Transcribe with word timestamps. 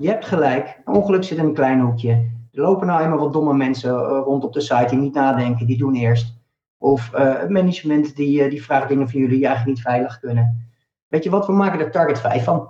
je 0.00 0.08
hebt 0.08 0.24
gelijk. 0.24 0.80
Ongeluk 0.84 1.24
zit 1.24 1.38
in 1.38 1.44
een 1.44 1.54
klein 1.54 1.80
hoekje. 1.80 2.10
Er 2.52 2.62
lopen 2.62 2.86
nou 2.86 3.02
eenmaal 3.02 3.18
wat 3.18 3.32
domme 3.32 3.54
mensen 3.54 3.90
eh, 3.90 4.20
rond 4.24 4.44
op 4.44 4.52
de 4.52 4.60
site 4.60 4.86
die 4.88 4.98
niet 4.98 5.14
nadenken, 5.14 5.66
die 5.66 5.78
doen 5.78 5.94
eerst. 5.94 6.38
Of 6.78 7.10
uh, 7.14 7.38
het 7.38 7.50
management 7.50 8.16
die, 8.16 8.44
uh, 8.44 8.50
die 8.50 8.62
vraagt 8.62 8.88
dingen 8.88 9.08
van 9.08 9.20
jullie 9.20 9.36
die 9.36 9.46
eigenlijk 9.46 9.76
niet 9.76 9.86
veilig 9.86 10.20
kunnen. 10.20 10.68
Weet 11.08 11.24
je 11.24 11.30
wat, 11.30 11.46
we 11.46 11.52
maken 11.52 11.80
er 11.80 11.90
target 11.90 12.20
5 12.20 12.44
van. 12.44 12.68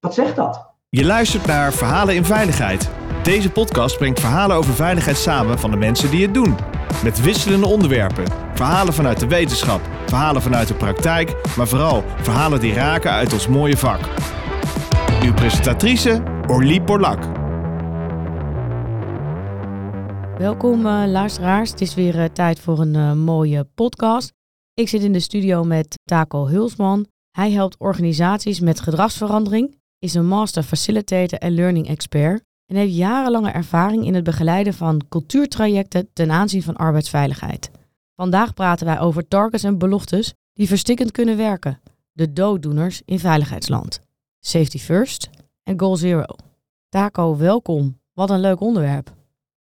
Wat 0.00 0.14
zegt 0.14 0.36
dat? 0.36 0.70
Je 0.88 1.04
luistert 1.04 1.46
naar 1.46 1.72
Verhalen 1.72 2.14
in 2.14 2.24
Veiligheid. 2.24 2.90
Deze 3.22 3.50
podcast 3.50 3.98
brengt 3.98 4.20
verhalen 4.20 4.56
over 4.56 4.74
veiligheid 4.74 5.16
samen 5.16 5.58
van 5.58 5.70
de 5.70 5.76
mensen 5.76 6.10
die 6.10 6.22
het 6.22 6.34
doen. 6.34 6.56
Met 7.04 7.20
wisselende 7.20 7.66
onderwerpen. 7.66 8.24
Verhalen 8.54 8.92
vanuit 8.92 9.20
de 9.20 9.26
wetenschap, 9.26 9.80
verhalen 10.06 10.42
vanuit 10.42 10.68
de 10.68 10.74
praktijk, 10.74 11.36
maar 11.56 11.68
vooral 11.68 12.02
verhalen 12.16 12.60
die 12.60 12.74
raken 12.74 13.10
uit 13.10 13.32
ons 13.32 13.48
mooie 13.48 13.76
vak. 13.76 14.00
Uw 15.22 15.34
presentatrice 15.34 16.22
Orlie 16.48 16.82
Porlak. 16.82 17.22
Welkom 20.38 20.86
uh, 20.86 21.02
luisteraars. 21.06 21.70
Het 21.70 21.80
is 21.80 21.94
weer 21.94 22.16
uh, 22.16 22.24
tijd 22.24 22.60
voor 22.60 22.80
een 22.80 22.94
uh, 22.94 23.12
mooie 23.12 23.64
podcast. 23.64 24.32
Ik 24.74 24.88
zit 24.88 25.02
in 25.02 25.12
de 25.12 25.20
studio 25.20 25.64
met 25.64 25.98
Taco 26.04 26.46
Hulsman. 26.46 27.06
Hij 27.30 27.50
helpt 27.50 27.78
organisaties 27.78 28.60
met 28.60 28.80
gedragsverandering, 28.80 29.78
is 29.98 30.14
een 30.14 30.26
master 30.26 30.62
facilitator 30.62 31.38
en 31.38 31.54
learning 31.54 31.88
expert 31.88 32.42
en 32.66 32.76
heeft 32.76 32.94
jarenlange 32.94 33.50
ervaring 33.50 34.04
in 34.04 34.14
het 34.14 34.24
begeleiden 34.24 34.74
van 34.74 35.04
cultuurtrajecten 35.08 36.08
ten 36.12 36.30
aanzien 36.30 36.62
van 36.62 36.76
arbeidsveiligheid. 36.76 37.70
Vandaag 38.14 38.54
praten 38.54 38.86
wij 38.86 39.00
over 39.00 39.28
targets 39.28 39.64
en 39.64 39.78
beloftes 39.78 40.34
die 40.52 40.68
verstikkend 40.68 41.10
kunnen 41.10 41.36
werken. 41.36 41.80
De 42.12 42.32
dooddoeners 42.32 43.02
in 43.04 43.18
veiligheidsland. 43.18 44.00
Safety 44.40 44.78
first 44.78 45.30
en 45.68 45.80
goal 45.80 45.96
zero. 45.96 46.24
Taco, 46.88 47.36
welkom. 47.36 47.98
Wat 48.12 48.30
een 48.30 48.40
leuk 48.40 48.60
onderwerp. 48.60 49.10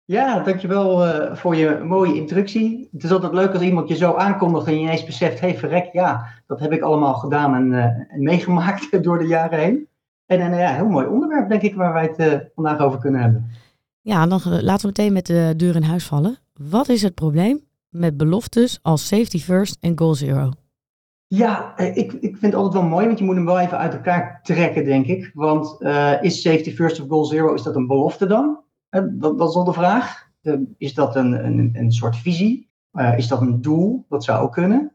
Ja, 0.05 0.39
dankjewel 0.39 1.08
uh, 1.08 1.36
voor 1.36 1.55
je 1.55 1.81
mooie 1.83 2.16
introductie. 2.16 2.89
Het 2.91 3.03
is 3.03 3.11
altijd 3.11 3.33
leuk 3.33 3.53
als 3.53 3.61
iemand 3.61 3.88
je 3.88 3.95
zo 3.95 4.14
aankondigt 4.14 4.67
en 4.67 4.73
je 4.73 4.80
ineens 4.80 5.05
beseft, 5.05 5.39
hé 5.39 5.47
hey, 5.47 5.58
verrek, 5.58 5.89
ja, 5.91 6.25
dat 6.47 6.59
heb 6.59 6.71
ik 6.71 6.81
allemaal 6.81 7.14
gedaan 7.14 7.55
en, 7.55 7.71
uh, 7.71 7.83
en 7.83 8.23
meegemaakt 8.23 9.03
door 9.03 9.19
de 9.19 9.27
jaren 9.27 9.59
heen. 9.59 9.88
En 10.25 10.41
een 10.41 10.58
ja, 10.58 10.73
heel 10.73 10.88
mooi 10.88 11.08
onderwerp, 11.08 11.49
denk 11.49 11.61
ik, 11.61 11.75
waar 11.75 11.94
wij 11.94 12.14
het 12.16 12.19
uh, 12.19 12.39
vandaag 12.55 12.80
over 12.80 12.99
kunnen 12.99 13.21
hebben. 13.21 13.49
Ja, 14.02 14.27
dan 14.27 14.41
laten 14.45 14.81
we 14.81 14.88
meteen 14.88 15.14
met 15.14 15.25
de 15.25 15.53
deur 15.58 15.75
in 15.75 15.83
huis 15.83 16.05
vallen. 16.05 16.38
Wat 16.53 16.89
is 16.89 17.02
het 17.02 17.14
probleem 17.14 17.64
met 17.89 18.17
beloftes 18.17 18.80
als 18.81 19.08
safety 19.08 19.39
first 19.39 19.77
en 19.80 19.97
goal 19.97 20.16
zero? 20.16 20.52
Ja, 21.36 21.78
ik, 21.78 22.14
ik 22.14 22.38
vind 22.38 22.42
het 22.42 22.56
altijd 22.56 22.73
wel 22.73 22.92
mooi, 22.92 23.06
want 23.06 23.20
je 23.20 23.26
moet 23.26 23.36
hem 23.36 23.45
wel 23.45 23.59
even 23.59 23.78
uit 23.78 23.94
elkaar 23.94 24.39
trekken, 24.44 24.86
denk 24.86 25.06
ik. 25.06 25.31
Want 25.34 25.81
is 26.22 26.42
safety 26.42 26.76
first 26.76 27.02
of 27.02 27.08
goal 27.08 27.26
zero, 27.26 27.53
is 27.53 27.64
dat 27.64 27.76
een 27.76 27.88
belofte 27.88 28.26
dan? 28.26 28.59
Dat, 28.89 29.38
dat 29.38 29.50
is 29.50 29.56
al 29.56 29.64
de 29.64 29.73
vraag. 29.73 30.30
is 30.78 30.94
dat 30.94 31.16
een, 31.16 31.45
een, 31.45 31.70
een 31.73 31.92
soort 31.92 32.16
visie? 32.16 32.70
Is 33.16 33.28
dat 33.28 33.42
een 33.42 33.61
doel? 33.61 34.06
Dat 34.09 34.23
zou 34.23 34.44
ook 34.44 34.52
kunnen. 34.52 34.92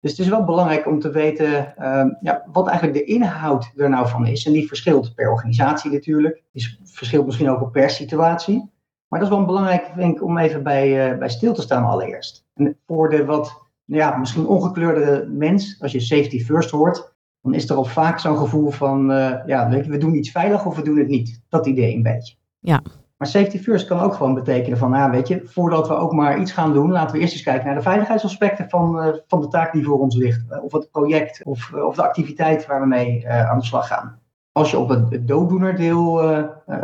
Dus 0.00 0.10
het 0.10 0.20
is 0.20 0.28
wel 0.28 0.44
belangrijk 0.44 0.86
om 0.86 1.00
te 1.00 1.10
weten 1.10 1.74
ja, 2.20 2.44
wat 2.52 2.68
eigenlijk 2.68 2.98
de 2.98 3.04
inhoud 3.04 3.72
er 3.76 3.88
nou 3.88 4.08
van 4.08 4.26
is. 4.26 4.46
En 4.46 4.52
die 4.52 4.66
verschilt 4.66 5.14
per 5.14 5.30
organisatie 5.30 5.90
natuurlijk. 5.90 6.42
Die 6.52 6.78
verschilt 6.84 7.26
misschien 7.26 7.50
ook 7.50 7.70
per 7.70 7.90
situatie. 7.90 8.70
Maar 9.08 9.20
dat 9.20 9.28
is 9.28 9.34
wel 9.34 9.44
belangrijk 9.46 9.92
denk 9.96 10.16
ik, 10.16 10.22
om 10.22 10.38
even 10.38 10.62
bij, 10.62 11.18
bij 11.18 11.28
stil 11.28 11.54
te 11.54 11.62
staan 11.62 11.84
allereerst. 11.84 12.46
En 12.54 12.76
voor 12.86 13.10
de 13.10 13.24
wat 13.24 13.67
ja, 13.96 14.16
misschien 14.16 14.46
ongekleurde 14.46 15.28
mens, 15.30 15.76
als 15.80 15.92
je 15.92 16.00
safety 16.00 16.44
first 16.44 16.70
hoort, 16.70 17.16
dan 17.40 17.54
is 17.54 17.70
er 17.70 17.76
al 17.76 17.84
vaak 17.84 18.18
zo'n 18.18 18.36
gevoel 18.36 18.70
van, 18.70 19.06
ja, 19.46 19.68
weet 19.68 19.84
je, 19.84 19.90
we 19.90 19.98
doen 19.98 20.14
iets 20.14 20.30
veilig 20.30 20.66
of 20.66 20.76
we 20.76 20.82
doen 20.82 20.98
het 20.98 21.08
niet. 21.08 21.40
Dat 21.48 21.66
idee 21.66 21.94
een 21.94 22.02
beetje. 22.02 22.34
Ja, 22.58 22.82
maar 23.18 23.28
safety 23.28 23.58
first 23.58 23.86
kan 23.86 24.00
ook 24.00 24.14
gewoon 24.14 24.34
betekenen 24.34 24.78
van, 24.78 24.92
ja, 24.92 25.10
weet 25.10 25.28
je, 25.28 25.40
voordat 25.44 25.88
we 25.88 25.94
ook 25.94 26.12
maar 26.12 26.40
iets 26.40 26.52
gaan 26.52 26.72
doen, 26.72 26.90
laten 26.90 27.14
we 27.16 27.20
eerst 27.20 27.32
eens 27.32 27.42
kijken 27.42 27.66
naar 27.66 27.74
de 27.74 27.82
veiligheidsaspecten 27.82 28.68
van, 28.68 29.06
uh, 29.06 29.14
van 29.26 29.40
de 29.40 29.48
taak 29.48 29.72
die 29.72 29.84
voor 29.84 29.98
ons 29.98 30.16
ligt. 30.16 30.60
Of 30.62 30.72
het 30.72 30.90
project 30.90 31.44
of, 31.44 31.72
of 31.72 31.94
de 31.94 32.02
activiteit 32.02 32.66
waar 32.66 32.80
we 32.80 32.86
mee 32.86 33.24
uh, 33.24 33.50
aan 33.50 33.58
de 33.58 33.64
slag 33.64 33.86
gaan. 33.86 34.20
Als 34.52 34.70
je 34.70 34.78
op 34.78 34.88
het, 34.88 35.10
het 35.10 35.28
dooddoenerdeel 35.28 36.22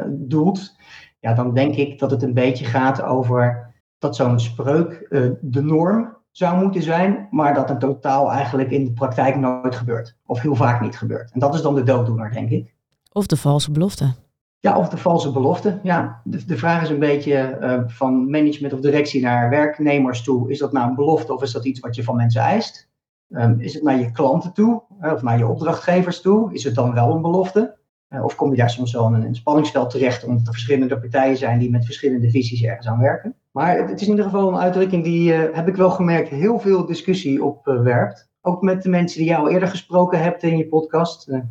doelt, 0.08 0.76
ja, 1.20 1.34
dan 1.34 1.54
denk 1.54 1.74
ik 1.74 1.98
dat 1.98 2.10
het 2.10 2.22
een 2.22 2.34
beetje 2.34 2.64
gaat 2.64 3.02
over 3.02 3.72
dat 3.98 4.16
zo'n 4.16 4.40
spreuk 4.40 5.06
de 5.40 5.62
norm 5.62 6.13
zou 6.36 6.62
moeten 6.62 6.82
zijn, 6.82 7.28
maar 7.30 7.54
dat 7.54 7.68
het 7.68 7.80
totaal 7.80 8.32
eigenlijk 8.32 8.70
in 8.70 8.84
de 8.84 8.92
praktijk 8.92 9.36
nooit 9.36 9.74
gebeurt. 9.74 10.16
Of 10.26 10.40
heel 10.40 10.54
vaak 10.54 10.80
niet 10.80 10.98
gebeurt. 10.98 11.32
En 11.32 11.40
dat 11.40 11.54
is 11.54 11.62
dan 11.62 11.74
de 11.74 11.82
dooddoener, 11.82 12.32
denk 12.32 12.50
ik. 12.50 12.74
Of 13.12 13.26
de 13.26 13.36
valse 13.36 13.70
belofte. 13.70 14.14
Ja, 14.60 14.78
of 14.78 14.88
de 14.88 14.96
valse 14.96 15.32
belofte. 15.32 15.80
Ja, 15.82 16.20
de, 16.24 16.44
de 16.44 16.56
vraag 16.56 16.82
is 16.82 16.88
een 16.88 16.98
beetje 16.98 17.58
uh, 17.60 17.82
van 17.86 18.30
management 18.30 18.72
of 18.72 18.80
directie 18.80 19.22
naar 19.22 19.50
werknemers 19.50 20.22
toe. 20.22 20.50
Is 20.50 20.58
dat 20.58 20.72
nou 20.72 20.88
een 20.88 20.94
belofte 20.94 21.34
of 21.34 21.42
is 21.42 21.52
dat 21.52 21.64
iets 21.64 21.80
wat 21.80 21.94
je 21.94 22.02
van 22.02 22.16
mensen 22.16 22.42
eist? 22.42 22.90
Um, 23.28 23.60
is 23.60 23.74
het 23.74 23.82
naar 23.82 23.98
je 23.98 24.10
klanten 24.10 24.52
toe 24.52 24.82
uh, 25.02 25.12
of 25.12 25.22
naar 25.22 25.38
je 25.38 25.46
opdrachtgevers 25.46 26.20
toe? 26.20 26.54
Is 26.54 26.64
het 26.64 26.74
dan 26.74 26.94
wel 26.94 27.14
een 27.14 27.22
belofte? 27.22 27.76
Uh, 28.08 28.24
of 28.24 28.34
kom 28.34 28.50
je 28.50 28.56
daar 28.56 28.70
soms 28.70 28.92
wel 28.92 29.06
in 29.06 29.22
een 29.22 29.34
spanningsveld 29.34 29.90
terecht 29.90 30.24
omdat 30.24 30.46
er 30.46 30.52
verschillende 30.52 30.98
partijen 30.98 31.36
zijn 31.36 31.58
die 31.58 31.70
met 31.70 31.84
verschillende 31.84 32.30
visies 32.30 32.62
ergens 32.62 32.86
aan 32.86 33.00
werken? 33.00 33.34
Maar 33.56 33.76
het, 33.76 34.00
is 34.00 34.06
in 34.06 34.10
ieder 34.10 34.24
geval 34.24 34.48
een 34.48 34.58
uitdrukking 34.58 35.04
die, 35.04 35.32
heb 35.32 35.68
ik 35.68 35.76
wel 35.76 35.90
gemerkt, 35.90 36.28
heel 36.28 36.58
veel 36.58 36.86
discussie 36.86 37.44
opwerpt. 37.44 38.28
Ook 38.40 38.62
met 38.62 38.82
de 38.82 38.88
mensen 38.88 39.20
die 39.20 39.36
al 39.36 39.50
eerder 39.50 39.68
gesproken 39.68 40.22
hebt 40.22 40.42
in 40.42 40.56
je 40.56 40.68
podcast. 40.68 41.28
Ik 41.28 41.42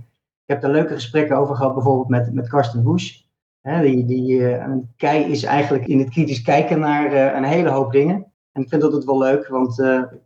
heb 0.45 0.61
daar 0.61 0.71
leuke 0.71 0.93
gesprekken 0.93 1.37
over 1.37 1.55
gehad, 1.55 1.73
bijvoorbeeld 1.73 2.07
met, 2.07 2.33
met 2.33 2.47
Karsten 2.47 2.83
Bush. 2.83 3.21
die, 3.61 4.05
die, 4.05 4.57
kei 4.97 5.23
is 5.23 5.43
eigenlijk 5.43 5.87
in 5.87 5.99
het 5.99 6.09
kritisch 6.09 6.41
kijken 6.41 6.79
naar 6.79 7.35
een 7.35 7.43
hele 7.43 7.69
hoop 7.69 7.91
dingen. 7.91 8.31
En 8.51 8.61
ik 8.61 8.69
vind 8.69 8.81
dat 8.81 8.93
het 8.93 9.05
wel 9.05 9.17
leuk, 9.17 9.47
want 9.47 9.79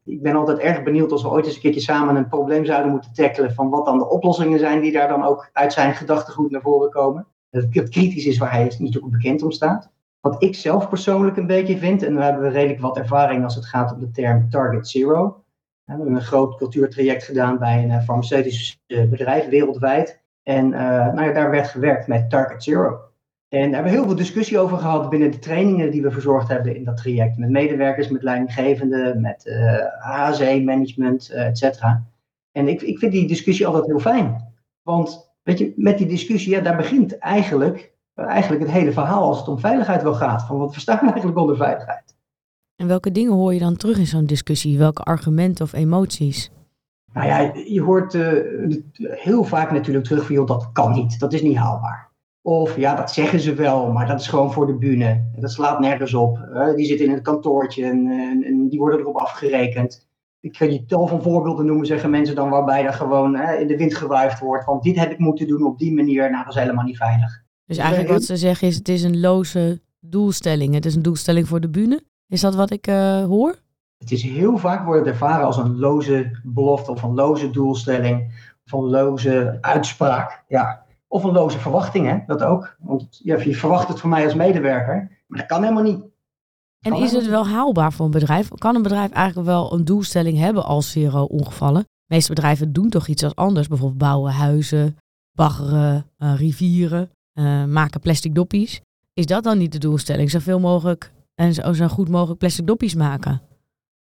ik 0.04 0.22
ben 0.22 0.36
altijd 0.36 0.58
erg 0.58 0.84
benieuwd 0.84 1.12
als 1.12 1.22
we 1.22 1.30
ooit 1.30 1.46
eens 1.46 1.56
een 1.56 1.62
keertje 1.62 1.82
samen 1.82 2.16
een 2.16 2.28
probleem 2.28 2.66
zouden 2.66 2.92
moeten 2.92 3.14
tackelen. 3.14 3.54
Van 3.54 3.70
wat 3.70 3.86
dan 3.86 3.98
de 3.98 4.10
oplossingen 4.10 4.60
zijn 4.60 4.82
die 4.82 4.92
daar 4.92 5.08
dan 5.08 5.24
ook 5.24 5.50
uit 5.54 5.74
zijn 5.74 5.94
gedachtegoed 5.94 6.52
naar 6.52 6.62
voren 6.62 6.90
komen. 6.90 7.28
Dat 7.50 7.64
het 7.70 7.90
kritisch 7.90 8.26
is 8.26 8.38
waar 8.38 8.52
hij 8.52 8.76
natuurlijk 8.80 9.14
bekend 9.14 9.44
om 9.44 9.52
staat. 9.52 9.96
Wat 10.20 10.44
ik 10.44 10.56
zelf 10.56 10.90
persoonlijk 10.90 11.38
een 11.38 11.48
beetje 11.48 11.78
vind, 11.78 12.04
en 12.04 12.16
we 12.16 12.24
hebben 12.24 12.52
redelijk 12.52 12.82
wat 12.82 12.98
ervaring 12.98 13.44
als 13.44 13.56
het 13.56 13.66
gaat 13.66 13.94
om 13.94 14.00
de 14.00 14.12
term 14.12 14.50
Target 14.50 14.88
Zero. 14.88 15.44
We 15.84 15.94
hebben 15.94 16.16
een 16.16 16.22
groot 16.22 16.58
cultuurtraject 16.58 17.24
gedaan 17.24 17.58
bij 17.58 17.84
een 17.84 18.02
farmaceutisch 18.02 18.80
bedrijf 18.88 19.50
wereldwijd. 19.50 20.22
En 20.44 20.66
uh, 20.66 20.80
nou 21.14 21.24
ja, 21.24 21.34
daar 21.34 21.52
werd 21.52 21.68
gewerkt 21.68 22.08
met 22.08 22.30
Target 22.30 22.64
Zero. 22.64 23.00
En 23.50 23.60
daar 23.60 23.74
hebben 23.74 23.92
we 23.92 23.98
heel 23.98 24.06
veel 24.06 24.16
discussie 24.16 24.60
over 24.60 24.78
gehad 24.78 25.10
binnen 25.10 25.32
de 25.32 25.40
trainingen 25.40 25.92
die 25.92 26.02
we 26.02 26.12
verzorgd 26.12 26.48
hebben 26.48 26.76
in 26.76 26.84
dat 26.84 26.98
traject. 26.98 27.38
Met 27.38 27.50
medewerkers, 27.50 28.08
met 28.08 28.24
leidinggevenden, 28.24 29.22
met 29.22 29.46
uh, 29.46 29.84
HSE-management, 30.00 31.32
uh, 31.32 31.46
et 31.46 31.58
cetera. 31.58 32.04
En 32.52 32.68
ik, 32.68 32.82
ik 32.82 33.00
vind 33.00 33.12
die 33.12 33.28
discussie 33.28 33.68
altijd 33.68 33.86
heel 33.86 34.00
fijn. 34.00 34.54
Want 34.82 35.36
weet 35.44 35.58
je, 35.58 35.74
met 35.76 35.98
die 35.98 36.08
discussie, 36.08 36.52
ja, 36.52 36.62
daar 36.62 36.78
begint 36.78 37.18
eigenlijk, 37.18 37.94
eigenlijk 38.26 38.62
het 38.62 38.72
hele 38.72 38.92
verhaal 38.92 39.24
als 39.24 39.38
het 39.38 39.48
om 39.48 39.60
veiligheid 39.60 40.04
wel 40.04 40.14
gaat. 40.14 40.46
Van 40.46 40.58
wat 40.58 40.74
verstaan 40.74 41.00
we 41.00 41.12
eigenlijk 41.12 41.38
onder 41.38 41.58
veiligheid? 41.58 42.16
En 42.76 42.88
welke 42.88 43.12
dingen 43.12 43.34
hoor 43.34 43.54
je 43.54 43.60
dan 43.60 43.78
terug 43.78 43.98
in 43.98 44.08
zo'n 44.08 44.26
discussie? 44.26 44.78
Welke 44.78 45.02
argumenten 45.02 45.66
of 45.66 45.74
emoties? 45.74 46.52
Nou 47.14 47.28
ja, 47.28 47.52
je 47.66 47.82
hoort 47.82 48.14
uh, 48.14 48.32
heel 48.98 49.44
vaak 49.44 49.72
natuurlijk 49.72 50.06
terug 50.06 50.26
van, 50.26 50.36
joh, 50.36 50.48
dat 50.48 50.72
kan 50.72 50.92
niet, 50.92 51.20
dat 51.20 51.34
is 51.34 51.42
niet 51.42 51.58
haalbaar. 51.58 52.12
Of 52.42 52.78
ja, 52.78 52.96
dat 52.96 53.12
zeggen 53.12 53.40
ze 53.40 53.54
wel, 53.54 53.92
maar 53.92 54.08
dat 54.08 54.20
is 54.20 54.28
gewoon 54.28 54.52
voor 54.52 54.68
de 54.68 54.78
bühne. 54.78 55.24
Dat 55.36 55.52
slaat 55.52 55.80
nergens 55.80 56.14
op. 56.14 56.38
Uh, 56.54 56.76
die 56.76 56.86
zitten 56.86 57.06
in 57.06 57.12
het 57.12 57.22
kantoortje 57.22 57.86
en, 57.86 58.08
en, 58.08 58.44
en, 58.44 58.68
die 58.70 58.80
worden 58.80 59.00
erop 59.00 59.18
afgerekend. 59.18 60.08
Ik 60.40 60.54
kan 60.54 60.72
je 60.72 60.86
tal 60.86 61.08
van 61.08 61.22
voorbeelden 61.22 61.66
noemen, 61.66 61.86
zeggen 61.86 62.10
mensen 62.10 62.36
dan, 62.36 62.50
waarbij 62.50 62.86
er 62.86 62.94
gewoon 62.94 63.36
uh, 63.36 63.60
in 63.60 63.68
de 63.68 63.78
wind 63.78 63.96
gewuifd 63.96 64.40
wordt. 64.40 64.66
Want 64.66 64.84
dit 64.84 64.96
heb 64.96 65.12
ik 65.12 65.20
moeten 65.20 65.48
doen 65.48 65.66
op 65.66 65.78
die 65.78 65.94
manier, 65.94 66.31
nou 66.31 66.44
dat 66.44 66.56
is 66.56 66.62
helemaal 66.62 66.86
niet 66.86 66.98
veilig. 66.98 67.46
Dus 67.68 67.78
eigenlijk 67.78 68.10
wat 68.10 68.24
ze 68.24 68.38
zeggen 68.38 68.68
is, 68.68 68.75
het 68.75 68.90
is 68.90 69.04
een 69.04 69.19
loze 69.19 69.81
doelstelling. 70.00 70.74
Het 70.74 70.86
is 70.86 70.96
een 70.96 71.02
doelstelling 71.02 71.48
voor 71.48 71.60
de 71.60 71.69
bühne. 71.69 72.04
Is 72.28 72.42
dat 72.42 72.56
wat 72.56 72.72
ik 72.72 72.86
hoor? 73.25 73.56
Het 73.98 74.12
is 74.12 74.24
heel 74.24 74.58
vaak 74.58 74.86
wordt 74.86 75.00
het 75.00 75.14
ervaren 75.14 75.46
als 75.46 75.58
een 75.58 75.80
loze 75.80 76.40
belofte 76.44 76.92
of 76.92 77.04
een 77.04 77.14
loze 77.14 77.50
doelstelling 77.50 78.31
of 78.66 78.72
een 78.72 78.90
loze 78.90 79.58
uitspraak. 79.62 80.44
Ja. 80.48 80.86
Of 81.08 81.24
een 81.24 81.31
loze 81.31 81.60
verwachting, 81.60 82.08
hè? 82.08 82.18
dat 82.25 82.44
ook. 82.44 82.75
Want 82.80 83.19
ja, 83.24 83.40
je 83.40 83.56
verwacht 83.56 83.88
het 83.88 84.00
van 84.00 84.10
mij 84.10 84.24
als 84.24 84.34
medewerker, 84.34 85.24
maar 85.28 85.40
dat 85.40 85.48
kan 85.48 85.62
helemaal 85.62 85.84
niet. 85.84 86.04
En 86.80 86.94
is 86.94 87.12
het 87.12 87.28
wel 87.28 87.48
haalbaar 87.48 87.94
voor 87.94 88.06
een 88.06 88.12
bedrijf? 88.12 88.50
Kan 88.50 88.75
een 88.75 88.81
bedrijf 88.81 89.12
eigenlijk 89.12 89.48
wel 89.48 89.74
een 89.74 89.86
doelstelling 89.86 90.38
hebben 90.38 90.66
als 90.66 90.92
zero 90.92 91.24
ongevallen? 91.24 91.81
De 91.81 92.16
meeste 92.16 92.34
bedrijven 92.34 92.74
doen 92.74 92.90
toch 92.90 93.08
iets 93.08 93.24
als 93.24 93.36
anders, 93.36 93.68
bijvoorbeeld 93.68 94.00
bouwen 94.00 94.31
huizen, 94.31 94.98
baggeren, 95.31 96.06
uh, 96.18 96.36
rivieren, 96.36 97.12
uh, 97.39 97.66
maken 97.66 98.00
plastic 98.00 98.36
doppies. 98.36 98.81
Is 99.13 99.25
dat 99.25 99.44
dan 99.44 99.57
niet 99.57 99.72
de 99.72 99.78
doelstelling? 99.78 100.31
Zoveel 100.31 100.60
mogelijk 100.60 101.12
en 101.36 101.54
zo, 101.54 101.74
zo 101.74 101.88
goed 101.88 102.10
mogelijk 102.10 102.39
plastic 102.39 102.68
doppies 102.68 102.95
maken? 102.95 103.42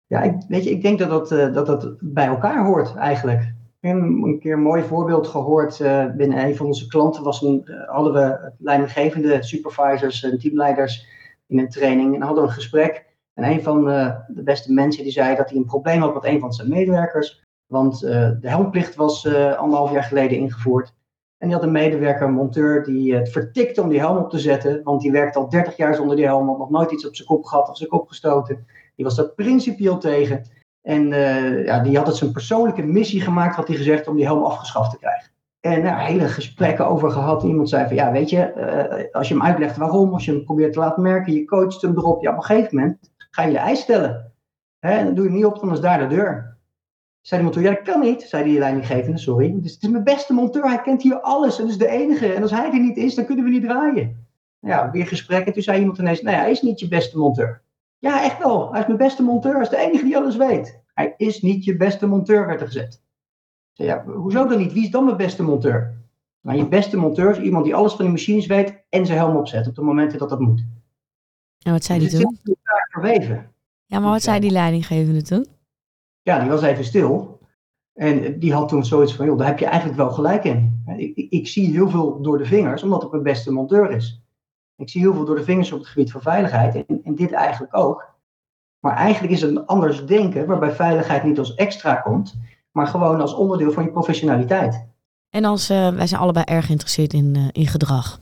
Ja, 0.05 0.21
ik, 0.21 0.33
weet 0.47 0.63
je, 0.63 0.69
ik 0.69 0.81
denk 0.81 0.99
dat 0.99 1.09
dat, 1.09 1.31
uh, 1.31 1.53
dat 1.53 1.65
dat 1.65 1.95
bij 1.99 2.25
elkaar 2.25 2.65
hoort 2.65 2.95
eigenlijk. 2.95 3.53
een 3.81 4.37
keer 4.39 4.53
een 4.53 4.61
mooi 4.61 4.83
voorbeeld 4.83 5.27
gehoord 5.27 5.79
uh, 5.79 6.05
binnen 6.17 6.45
een 6.45 6.55
van 6.55 6.65
onze 6.65 6.87
klanten. 6.87 7.23
Was 7.23 7.41
een, 7.41 7.63
hadden 7.87 8.13
we 8.13 8.51
leidinggevende 8.57 9.43
supervisors 9.43 10.23
en 10.23 10.39
teamleiders 10.39 11.05
in 11.47 11.59
een 11.59 11.69
training 11.69 12.15
en 12.15 12.21
hadden 12.21 12.43
een 12.43 12.49
gesprek. 12.49 13.05
En 13.33 13.43
een 13.43 13.63
van 13.63 13.89
uh, 13.89 14.15
de 14.27 14.43
beste 14.43 14.73
mensen 14.73 15.03
die 15.03 15.11
zei 15.11 15.35
dat 15.35 15.49
hij 15.49 15.57
een 15.57 15.65
probleem 15.65 16.01
had 16.01 16.13
met 16.13 16.25
een 16.25 16.39
van 16.39 16.53
zijn 16.53 16.69
medewerkers. 16.69 17.43
Want 17.65 17.99
de 17.99 18.37
helmplicht 18.41 18.95
was 18.95 19.27
anderhalf 19.57 19.91
jaar 19.91 20.03
geleden 20.03 20.37
ingevoerd. 20.37 20.93
En 21.39 21.47
die 21.47 21.55
had 21.55 21.65
een 21.65 21.71
medewerker, 21.71 22.27
een 22.27 22.33
monteur, 22.33 22.83
die 22.83 23.15
het 23.15 23.31
vertikte 23.31 23.81
om 23.81 23.89
die 23.89 23.99
helm 23.99 24.17
op 24.17 24.29
te 24.29 24.39
zetten. 24.39 24.81
Want 24.83 25.01
die 25.01 25.11
werkte 25.11 25.39
al 25.39 25.49
30 25.49 25.77
jaar 25.77 25.95
zonder 25.95 26.15
die 26.15 26.25
helm, 26.25 26.47
had 26.47 26.57
nog 26.57 26.69
nooit 26.69 26.91
iets 26.91 27.07
op 27.07 27.15
zijn 27.15 27.27
kop 27.27 27.45
gehad 27.45 27.69
of 27.69 27.77
zijn 27.77 27.89
kop 27.89 28.07
gestoten. 28.07 28.65
Die 28.95 29.05
was 29.05 29.15
daar 29.15 29.29
principieel 29.29 29.97
tegen. 29.97 30.43
En 30.81 31.11
uh, 31.11 31.65
ja, 31.65 31.79
die 31.79 31.97
had 31.97 32.07
het 32.07 32.15
zijn 32.15 32.31
persoonlijke 32.31 32.83
missie 32.83 33.21
gemaakt, 33.21 33.55
had 33.55 33.67
hij 33.67 33.77
gezegd, 33.77 34.07
om 34.07 34.15
die 34.15 34.25
helm 34.25 34.43
afgeschaft 34.43 34.91
te 34.91 34.97
krijgen. 34.97 35.31
En 35.59 35.81
nou, 35.81 35.99
hele 35.99 36.27
gesprekken 36.27 36.87
over 36.87 37.11
gehad. 37.11 37.43
Iemand 37.43 37.69
zei 37.69 37.87
van, 37.87 37.95
ja, 37.95 38.11
weet 38.11 38.29
je, 38.29 38.53
uh, 38.57 39.13
als 39.13 39.27
je 39.27 39.33
hem 39.33 39.43
uitlegt 39.43 39.77
waarom, 39.77 40.13
als 40.13 40.25
je 40.25 40.31
hem 40.31 40.43
probeert 40.43 40.73
te 40.73 40.79
laten 40.79 41.03
merken, 41.03 41.33
je 41.33 41.45
coacht 41.45 41.81
hem 41.81 41.97
erop, 41.97 42.21
ja, 42.21 42.31
op 42.31 42.37
een 42.37 42.43
gegeven 42.43 42.75
moment 42.77 43.11
ga 43.29 43.43
je 43.43 43.51
de 43.51 43.57
eis 43.57 43.79
stellen. 43.79 44.33
Hè, 44.79 44.91
en 44.91 45.05
dan 45.05 45.15
doe 45.15 45.25
je 45.25 45.31
niet 45.31 45.45
op, 45.45 45.59
dan 45.59 45.71
is 45.71 45.79
daar 45.79 45.99
de 45.99 46.15
deur. 46.15 46.57
Zei 47.21 47.41
de 47.41 47.45
monteur, 47.47 47.63
ja, 47.63 47.73
dat 47.73 47.81
kan 47.81 47.99
niet, 47.99 48.21
zei 48.21 48.43
die 48.43 48.59
leidinggevende, 48.59 49.17
sorry. 49.17 49.61
Dus 49.61 49.73
het 49.73 49.83
is 49.83 49.89
mijn 49.89 50.03
beste 50.03 50.33
monteur, 50.33 50.63
hij 50.63 50.81
kent 50.81 51.01
hier 51.01 51.19
alles 51.19 51.59
en 51.59 51.67
is 51.67 51.77
de 51.77 51.87
enige. 51.87 52.33
En 52.33 52.41
als 52.41 52.51
hij 52.51 52.71
er 52.71 52.79
niet 52.79 52.97
is, 52.97 53.15
dan 53.15 53.25
kunnen 53.25 53.45
we 53.45 53.51
niet 53.51 53.63
draaien. 53.63 54.27
Ja, 54.59 54.91
weer 54.91 55.07
gesprekken. 55.07 55.53
Toen 55.53 55.61
zei 55.61 55.79
iemand 55.79 55.97
ineens, 55.97 56.21
nou 56.21 56.35
ja, 56.35 56.41
hij 56.41 56.51
is 56.51 56.61
niet 56.61 56.79
je 56.79 56.87
beste 56.87 57.17
monteur. 57.17 57.61
Ja, 57.97 58.23
echt 58.23 58.37
wel. 58.37 58.71
Hij 58.71 58.79
is 58.81 58.87
mijn 58.87 58.97
beste 58.97 59.23
monteur. 59.23 59.53
Hij 59.53 59.61
is 59.61 59.69
de 59.69 59.77
enige 59.77 60.03
die 60.03 60.17
alles 60.17 60.35
weet. 60.35 60.81
Hij 60.93 61.13
is 61.17 61.41
niet 61.41 61.63
je 61.63 61.77
beste 61.77 62.07
monteur, 62.07 62.47
werd 62.47 62.61
er 62.61 62.67
gezet. 62.67 63.01
Zei, 63.71 63.87
ja, 63.87 64.03
hoezo 64.05 64.47
dan 64.47 64.57
niet? 64.57 64.73
Wie 64.73 64.83
is 64.83 64.91
dan 64.91 65.05
mijn 65.05 65.17
beste 65.17 65.43
monteur? 65.43 65.97
Nou, 66.41 66.57
je 66.57 66.67
beste 66.67 66.97
monteur 66.97 67.29
is 67.29 67.37
iemand 67.37 67.65
die 67.65 67.75
alles 67.75 67.93
van 67.93 68.05
de 68.05 68.11
machines 68.11 68.45
weet 68.45 68.83
en 68.89 69.05
zijn 69.05 69.17
helm 69.17 69.35
opzet 69.35 69.67
op 69.67 69.75
de 69.75 69.81
momenten 69.81 70.19
dat 70.19 70.29
dat 70.29 70.39
moet. 70.39 70.65
En 71.59 71.71
wat 71.71 71.83
zei 71.83 71.99
dus 71.99 72.11
die 72.11 72.21
toen? 72.21 72.37
Ja, 73.85 73.99
maar 73.99 74.11
wat 74.11 74.21
zei 74.21 74.39
die 74.39 74.51
leidinggevende 74.51 75.21
toen? 75.21 75.45
Ja, 76.29 76.39
die 76.39 76.49
was 76.49 76.61
even 76.61 76.83
stil. 76.83 77.39
En 77.93 78.39
die 78.39 78.53
had 78.53 78.69
toen 78.69 78.85
zoiets 78.85 79.15
van, 79.15 79.25
joh, 79.25 79.37
daar 79.37 79.47
heb 79.47 79.59
je 79.59 79.65
eigenlijk 79.65 79.97
wel 79.97 80.11
gelijk 80.11 80.43
in. 80.43 80.83
Ik, 80.97 81.15
ik, 81.15 81.31
ik 81.31 81.47
zie 81.47 81.71
heel 81.71 81.89
veel 81.89 82.21
door 82.21 82.37
de 82.37 82.45
vingers, 82.45 82.83
omdat 82.83 83.01
het 83.01 83.11
mijn 83.11 83.23
beste 83.23 83.51
monteur 83.51 83.91
is. 83.91 84.21
Ik 84.75 84.89
zie 84.89 85.01
heel 85.01 85.13
veel 85.13 85.25
door 85.25 85.35
de 85.35 85.43
vingers 85.43 85.71
op 85.71 85.79
het 85.79 85.87
gebied 85.87 86.11
van 86.11 86.21
veiligheid. 86.21 86.85
En, 86.85 87.01
en 87.03 87.15
dit 87.15 87.31
eigenlijk 87.31 87.77
ook. 87.77 88.17
Maar 88.79 88.95
eigenlijk 88.95 89.33
is 89.33 89.41
het 89.41 89.51
een 89.51 89.65
anders 89.65 90.05
denken, 90.05 90.47
waarbij 90.47 90.71
veiligheid 90.71 91.23
niet 91.23 91.39
als 91.39 91.55
extra 91.55 91.95
komt, 91.95 92.37
maar 92.71 92.87
gewoon 92.87 93.21
als 93.21 93.33
onderdeel 93.33 93.71
van 93.71 93.83
je 93.83 93.91
professionaliteit. 93.91 94.87
En 95.29 95.45
als 95.45 95.69
uh, 95.69 95.89
wij 95.89 96.07
zijn 96.07 96.21
allebei 96.21 96.45
erg 96.45 96.65
geïnteresseerd 96.65 97.13
in, 97.13 97.35
uh, 97.37 97.47
in 97.51 97.67
gedrag. 97.67 98.19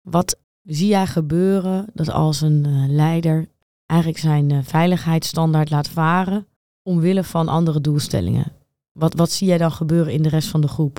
Wat 0.00 0.40
zie 0.62 0.88
jij 0.88 1.06
gebeuren 1.06 1.86
dat 1.94 2.10
als 2.10 2.40
een 2.40 2.64
uh, 2.66 2.88
leider 2.88 3.46
eigenlijk 3.86 4.20
zijn 4.20 4.64
veiligheidsstandaard 4.64 5.70
laat 5.70 5.88
varen 5.88 6.48
omwille 6.90 7.24
van 7.24 7.48
andere 7.48 7.80
doelstellingen? 7.80 8.52
Wat, 8.92 9.14
wat 9.14 9.30
zie 9.30 9.48
jij 9.48 9.58
dan 9.58 9.72
gebeuren 9.72 10.12
in 10.12 10.22
de 10.22 10.28
rest 10.28 10.48
van 10.48 10.60
de 10.60 10.68
groep? 10.68 10.98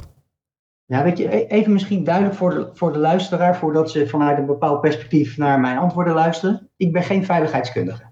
Ja, 0.86 1.04
weet 1.04 1.18
je, 1.18 1.36
e-, 1.36 1.46
even 1.46 1.74
misschien 1.74 2.04
duidelijk 2.04 2.36
voor 2.36 2.50
de, 2.50 2.70
voor 2.74 2.94
de 2.94 3.00
luisteraar, 3.00 3.58
voordat 3.58 3.92
ze 3.92 4.08
vanuit 4.08 4.38
een 4.38 4.46
bepaald 4.46 4.82
perspectief 4.82 5.38
naar 5.38 5.60
mijn 5.60 5.78
antwoorden 5.78 6.14
luisteren. 6.14 6.70
Ik 6.78 6.92
ben 6.92 7.04
geen 7.04 7.26
veiligheidskundige. 7.26 8.04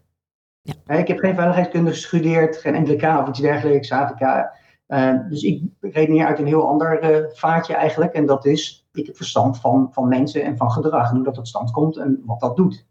Ja. 0.61 0.97
Ik 0.97 1.07
heb 1.07 1.17
geen 1.19 1.35
veiligheidskunde 1.35 1.89
gestudeerd, 1.89 2.57
geen 2.57 2.81
NDK 2.81 3.03
of 3.03 3.27
iets 3.27 3.39
dergelijks, 3.39 3.91
AVK. 3.91 4.49
Uh, 4.87 5.29
dus 5.29 5.41
ik 5.41 5.63
redeneer 5.79 6.25
uit 6.25 6.39
een 6.39 6.47
heel 6.47 6.67
ander 6.67 7.11
uh, 7.11 7.25
vaatje 7.33 7.73
eigenlijk. 7.73 8.13
En 8.13 8.25
dat 8.25 8.45
is, 8.45 8.87
ik 8.93 9.05
heb 9.05 9.15
verstand 9.15 9.59
van, 9.59 9.89
van 9.91 10.07
mensen 10.07 10.43
en 10.43 10.57
van 10.57 10.71
gedrag. 10.71 11.09
En 11.09 11.15
hoe 11.15 11.25
dat 11.25 11.33
tot 11.33 11.47
stand 11.47 11.71
komt 11.71 11.97
en 11.97 12.21
wat 12.25 12.39
dat 12.39 12.55
doet. 12.55 12.87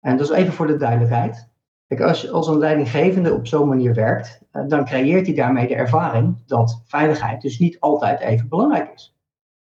En 0.00 0.16
dat 0.16 0.30
is 0.30 0.36
even 0.36 0.52
voor 0.52 0.66
de 0.66 0.76
duidelijkheid. 0.76 1.48
Kijk, 1.94 2.08
als, 2.08 2.30
als 2.30 2.48
een 2.48 2.58
leidinggevende 2.58 3.34
op 3.34 3.46
zo'n 3.46 3.68
manier 3.68 3.94
werkt, 3.94 4.40
uh, 4.52 4.62
dan 4.68 4.84
creëert 4.84 5.26
hij 5.26 5.34
daarmee 5.34 5.68
de 5.68 5.74
ervaring 5.74 6.36
dat 6.46 6.82
veiligheid 6.84 7.40
dus 7.40 7.58
niet 7.58 7.80
altijd 7.80 8.20
even 8.20 8.48
belangrijk 8.48 8.92
is. 8.94 9.16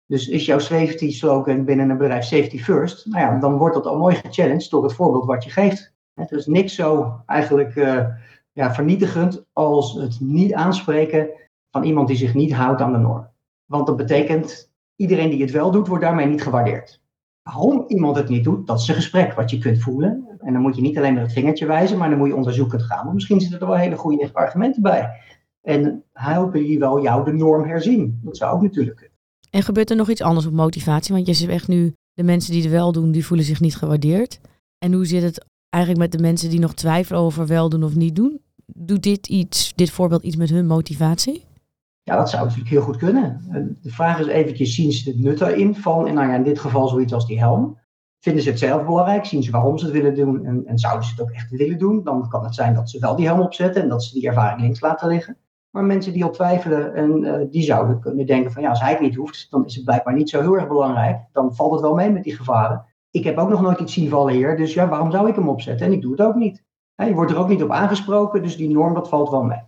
Dus 0.06 0.28
is 0.28 0.46
jouw 0.46 0.60
safety 0.60 1.12
slogan 1.12 1.66
binnen 1.66 1.90
een 1.90 1.98
bedrijf 1.98 2.24
safety 2.24 2.60
first, 2.60 3.06
nou 3.06 3.20
ja, 3.20 3.40
dan 3.40 3.58
wordt 3.58 3.76
dat 3.76 3.86
al 3.86 3.98
mooi 3.98 4.16
gechallenged 4.16 4.70
door 4.70 4.84
het 4.84 4.94
voorbeeld 4.94 5.26
wat 5.26 5.44
je 5.44 5.50
geeft. 5.50 5.94
Het 6.14 6.32
is 6.32 6.46
niks 6.46 6.76
zo 6.76 7.20
eigenlijk 7.26 7.76
uh, 7.76 8.06
ja, 8.52 8.74
vernietigend 8.74 9.46
als 9.54 9.94
het 9.94 10.20
niet 10.20 10.54
aanspreken 10.54 11.30
van 11.72 11.84
iemand 11.84 12.08
die 12.08 12.18
zich 12.18 12.34
niet 12.34 12.54
houdt 12.54 12.82
aan 12.82 12.92
de 12.92 12.98
norm. 12.98 13.28
Want 13.66 13.88
dat 13.88 13.98
betekent, 13.98 14.74
iedereen 14.96 15.30
die 15.30 15.42
het 15.42 15.52
wel 15.52 15.72
doet, 15.72 15.88
wordt 15.88 16.04
daarmee 16.04 16.26
niet 16.26 16.44
gewaardeerd. 16.44 17.04
Waarom 17.50 17.83
iemand 17.88 18.15
het 18.15 18.30
niet 18.30 18.44
doet, 18.44 18.68
dat 18.68 18.80
is 18.80 18.88
een 18.88 18.95
gesprek 18.95 19.33
wat 19.33 19.50
je 19.50 19.57
kunt 19.57 19.81
voelen. 19.81 20.38
En 20.39 20.53
dan 20.53 20.62
moet 20.62 20.75
je 20.75 20.81
niet 20.81 20.97
alleen 20.97 21.13
met 21.13 21.24
het 21.24 21.33
vingertje 21.33 21.65
wijzen, 21.65 21.97
maar 21.97 22.09
dan 22.09 22.18
moet 22.18 22.27
je 22.27 22.36
onderzoekend 22.36 22.83
gaan. 22.83 23.06
Maar 23.06 23.13
misschien 23.13 23.42
zitten 23.42 23.59
er 23.59 23.68
wel 23.68 23.75
hele 23.75 23.95
goede 23.95 24.30
argumenten 24.33 24.81
bij. 24.81 25.09
En 25.62 26.03
helpen 26.13 26.63
die 26.63 26.80
wel 26.80 27.01
jou 27.01 27.25
de 27.25 27.33
norm 27.33 27.63
herzien. 27.63 28.19
Dat 28.24 28.38
zou 28.38 28.56
ook 28.56 28.62
natuurlijk 28.62 28.97
kunnen. 28.97 29.18
En 29.50 29.63
gebeurt 29.63 29.89
er 29.89 29.95
nog 29.95 30.09
iets 30.09 30.21
anders 30.21 30.45
op 30.45 30.53
motivatie? 30.53 31.13
Want 31.13 31.27
je 31.27 31.33
zegt 31.33 31.68
nu, 31.68 31.94
de 32.13 32.24
mensen 32.24 32.51
die 32.51 32.62
het 32.62 32.71
wel 32.71 32.92
doen, 32.92 33.12
die 33.12 33.25
voelen 33.25 33.45
zich 33.45 33.59
niet 33.59 33.75
gewaardeerd. 33.75 34.39
En 34.77 34.94
hoe 34.94 35.06
zit 35.06 35.24
het 35.24 35.45
eigenlijk 35.69 36.03
met 36.03 36.12
de 36.12 36.27
mensen 36.27 36.50
die 36.50 36.59
nog 36.59 36.74
twijfelen 36.74 37.21
over 37.21 37.47
wel 37.47 37.69
doen 37.69 37.83
of 37.83 37.95
niet 37.95 38.15
doen? 38.15 38.42
Doet 38.65 39.03
dit, 39.03 39.27
iets, 39.27 39.74
dit 39.75 39.89
voorbeeld 39.89 40.24
iets 40.24 40.36
met 40.36 40.50
hun 40.50 40.68
motivatie? 40.68 41.44
Ja, 42.06 42.16
dat 42.16 42.30
zou 42.30 42.44
natuurlijk 42.44 42.69
heel 42.69 42.81
goed 42.81 42.98
kunnen. 42.98 43.42
De 43.81 43.92
vraag 43.92 44.19
is 44.19 44.28
eventjes, 44.28 44.75
zien 44.75 44.92
ze 44.92 45.10
het 45.10 45.19
nut 45.19 45.42
erin 45.42 45.75
van, 45.75 46.13
nou 46.13 46.28
ja, 46.28 46.36
in 46.36 46.44
dit 46.44 46.60
geval 46.60 46.88
zoiets 46.88 47.13
als 47.13 47.28
die 47.28 47.40
helm. 47.40 47.78
Vinden 48.19 48.44
ze 48.44 48.50
het 48.50 48.60
zelf 48.60 48.86
belangrijk? 48.86 49.25
Zien 49.25 49.44
ze 49.44 49.52
waarom 49.52 49.78
ze 49.78 49.86
het 49.86 49.94
willen 49.94 50.16
doen? 50.16 50.46
En, 50.46 50.66
en 50.66 50.78
zouden 50.78 51.04
ze 51.04 51.12
het 51.12 51.22
ook 51.22 51.31
echt 51.31 51.50
willen 51.50 51.78
doen? 51.78 52.04
Dan 52.04 52.30
kan 52.30 52.44
het 52.44 52.56
zijn 52.56 52.74
dat 52.74 52.90
ze 52.90 53.00
wel 53.00 53.16
die 53.16 53.25
helm 53.25 53.40
opzetten 53.40 53.81
en 53.81 53.90
dat 53.90 54.04
ze 54.04 54.13
die 54.13 54.28
ervaring 54.28 54.62
links 54.62 54.80
laten 54.80 55.07
liggen. 55.07 55.38
Maar 55.69 55.84
mensen 55.84 56.13
die 56.13 56.24
al 56.24 56.31
twijfelen, 56.31 56.94
en, 56.94 57.24
uh, 57.24 57.36
die 57.50 57.63
zouden 57.63 58.00
kunnen 58.00 58.25
denken 58.25 58.52
van 58.52 58.62
ja, 58.62 58.69
als 58.69 58.81
hij 58.81 58.92
het 58.92 59.00
niet 59.00 59.16
hoeft, 59.16 59.48
dan 59.50 59.66
is 59.66 59.75
het 59.75 59.84
blijkbaar 59.84 60.13
niet 60.13 60.30
zo 60.30 60.42
heel 60.42 60.56
erg 60.56 60.68
belangrijk. 60.68 61.19
Dan 61.31 61.56
valt 61.56 61.72
het 61.72 61.81
wel 61.81 61.96
mee 61.96 62.12
met 62.12 62.24
die 62.24 62.36
gevaren 62.36 62.86
ik 63.16 63.24
heb 63.24 63.38
ook 63.38 63.50
nog 63.50 63.62
nooit 63.62 63.80
iets 63.80 63.94
zien 63.94 64.10
vallen 64.10 64.34
hier, 64.34 64.57
dus 64.57 64.74
ja, 64.74 64.88
waarom 64.88 65.12
zou 65.12 65.28
ik 65.30 65.36
hem 65.36 65.50
opzetten? 65.50 65.86
En 65.86 65.94
ik 65.94 66.02
doe 66.02 66.12
het 66.12 66.22
ook 66.22 66.36
niet. 66.36 66.63
je 66.96 67.13
wordt 67.13 67.31
er 67.31 67.38
ook 67.38 67.48
niet 67.48 67.63
op 67.63 67.72
aangesproken, 67.72 68.42
dus 68.42 68.57
die 68.57 68.69
norm, 68.69 68.94
dat 68.94 69.10
valt 69.10 69.30
wel 69.30 69.44
mee. 69.44 69.62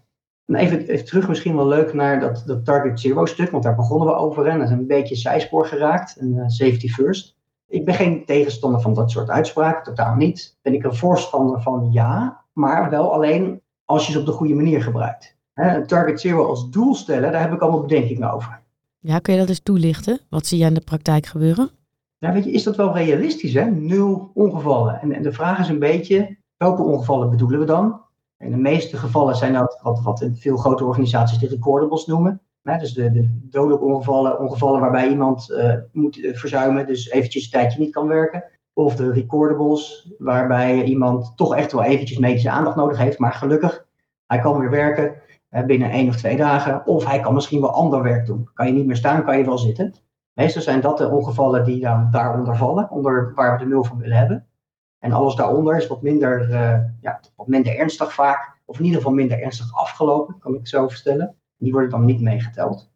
En 0.47 0.55
even, 0.55 0.87
even 0.87 1.05
terug 1.05 1.27
misschien 1.27 1.55
wel 1.55 1.67
leuk 1.67 1.93
naar 1.93 2.19
dat, 2.19 2.43
dat 2.45 2.65
Target 2.65 2.99
Zero 2.99 3.25
stuk, 3.25 3.51
want 3.51 3.63
daar 3.63 3.75
begonnen 3.75 4.07
we 4.07 4.13
over 4.13 4.47
en 4.47 4.59
dat 4.59 4.67
is 4.67 4.73
een 4.73 4.87
beetje 4.87 5.15
zijspoor 5.15 5.65
geraakt, 5.65 6.15
een 6.19 6.33
uh, 6.33 6.43
safety 6.47 6.87
first. 6.87 7.35
Ik 7.67 7.85
ben 7.85 7.93
geen 7.93 8.25
tegenstander 8.25 8.81
van 8.81 8.93
dat 8.93 9.11
soort 9.11 9.29
uitspraken, 9.29 9.83
totaal 9.83 10.15
niet. 10.15 10.57
Ben 10.61 10.73
ik 10.73 10.83
een 10.83 10.95
voorstander 10.95 11.61
van 11.61 11.89
ja, 11.91 12.43
maar 12.53 12.89
wel 12.89 13.13
alleen 13.13 13.61
als 13.85 14.05
je 14.05 14.11
ze 14.11 14.19
op 14.19 14.25
de 14.25 14.31
goede 14.31 14.53
manier 14.53 14.81
gebruikt. 14.81 15.37
He, 15.53 15.85
Target 15.85 16.21
Zero 16.21 16.45
als 16.45 16.69
doel 16.69 16.95
stellen, 16.95 17.31
daar 17.31 17.41
heb 17.41 17.53
ik 17.53 17.61
allemaal 17.61 17.81
bedenkingen 17.81 18.31
over. 18.31 18.61
Ja, 18.99 19.19
kun 19.19 19.33
je 19.33 19.39
dat 19.39 19.49
eens 19.49 19.63
toelichten? 19.63 20.19
Wat 20.29 20.45
zie 20.45 20.59
je 20.59 20.65
in 20.65 20.73
de 20.73 20.81
praktijk 20.81 21.25
gebeuren? 21.25 21.69
Ja, 22.17 22.33
weet 22.33 22.43
je, 22.43 22.51
is 22.51 22.63
dat 22.63 22.75
wel 22.75 22.93
realistisch, 22.93 23.53
hè? 23.53 23.65
Nul 23.65 24.31
ongevallen. 24.33 25.01
En, 25.01 25.11
en 25.11 25.23
de 25.23 25.31
vraag 25.31 25.59
is 25.59 25.69
een 25.69 25.79
beetje, 25.79 26.37
welke 26.57 26.81
ongevallen 26.81 27.29
bedoelen 27.29 27.59
we 27.59 27.65
dan? 27.65 28.01
In 28.37 28.51
de 28.51 28.57
meeste 28.57 28.97
gevallen 28.97 29.35
zijn 29.35 29.53
dat 29.53 29.79
wat, 29.81 30.01
wat 30.01 30.29
veel 30.33 30.57
grote 30.57 30.85
organisaties 30.85 31.37
de 31.37 31.47
recordables 31.47 32.05
noemen. 32.05 32.41
Hè? 32.61 32.77
Dus 32.77 32.93
de, 32.93 33.11
de 33.11 33.39
dodelijke 33.49 33.85
ongevallen, 33.85 34.39
ongevallen 34.39 34.81
waarbij 34.81 35.09
iemand 35.09 35.49
uh, 35.49 35.73
moet 35.91 36.17
uh, 36.17 36.35
verzuimen, 36.35 36.87
dus 36.87 37.09
eventjes 37.09 37.43
een 37.43 37.51
tijdje 37.51 37.79
niet 37.79 37.93
kan 37.93 38.07
werken. 38.07 38.43
Of 38.73 38.95
de 38.95 39.11
recordables, 39.11 40.13
waarbij 40.17 40.83
iemand 40.83 41.33
toch 41.35 41.55
echt 41.55 41.71
wel 41.71 41.83
eventjes 41.83 42.17
medische 42.17 42.49
aandacht 42.49 42.75
nodig 42.75 42.97
heeft, 42.97 43.19
maar 43.19 43.33
gelukkig, 43.33 43.85
hij 44.25 44.39
kan 44.39 44.59
weer 44.59 44.69
werken 44.69 45.15
binnen 45.65 45.89
één 45.89 46.07
of 46.07 46.15
twee 46.15 46.37
dagen. 46.37 46.85
Of 46.85 47.05
hij 47.05 47.19
kan 47.19 47.33
misschien 47.33 47.61
wel 47.61 47.71
ander 47.71 48.03
werk 48.03 48.25
doen. 48.25 48.49
Kan 48.53 48.67
je 48.67 48.73
niet 48.73 48.85
meer 48.85 48.95
staan, 48.95 49.23
kan 49.23 49.37
je 49.37 49.45
wel 49.45 49.57
zitten. 49.57 49.93
Meestal 50.33 50.61
zijn 50.61 50.81
dat 50.81 50.97
de 50.97 51.09
ongevallen 51.09 51.65
die 51.65 51.81
dan 51.81 52.07
daaronder 52.11 52.55
vallen, 52.55 52.91
onder 52.91 53.33
waar 53.33 53.57
we 53.57 53.63
de 53.63 53.69
nul 53.69 53.83
van 53.83 53.97
willen 53.97 54.17
hebben. 54.17 54.46
En 55.07 55.13
alles 55.13 55.35
daaronder 55.35 55.77
is 55.77 55.87
wat 55.87 56.01
minder, 56.01 56.49
uh, 56.49 56.79
ja, 57.01 57.19
wat 57.35 57.47
minder 57.47 57.77
ernstig 57.77 58.13
vaak, 58.13 58.57
of 58.65 58.77
in 58.77 58.83
ieder 58.83 58.99
geval 58.99 59.13
minder 59.13 59.41
ernstig 59.41 59.73
afgelopen, 59.75 60.35
kan 60.39 60.53
ik 60.53 60.67
zo 60.67 60.87
vertellen. 60.87 61.35
Die 61.57 61.71
worden 61.71 61.89
dan 61.89 62.05
niet 62.05 62.21
meegeteld. 62.21 62.89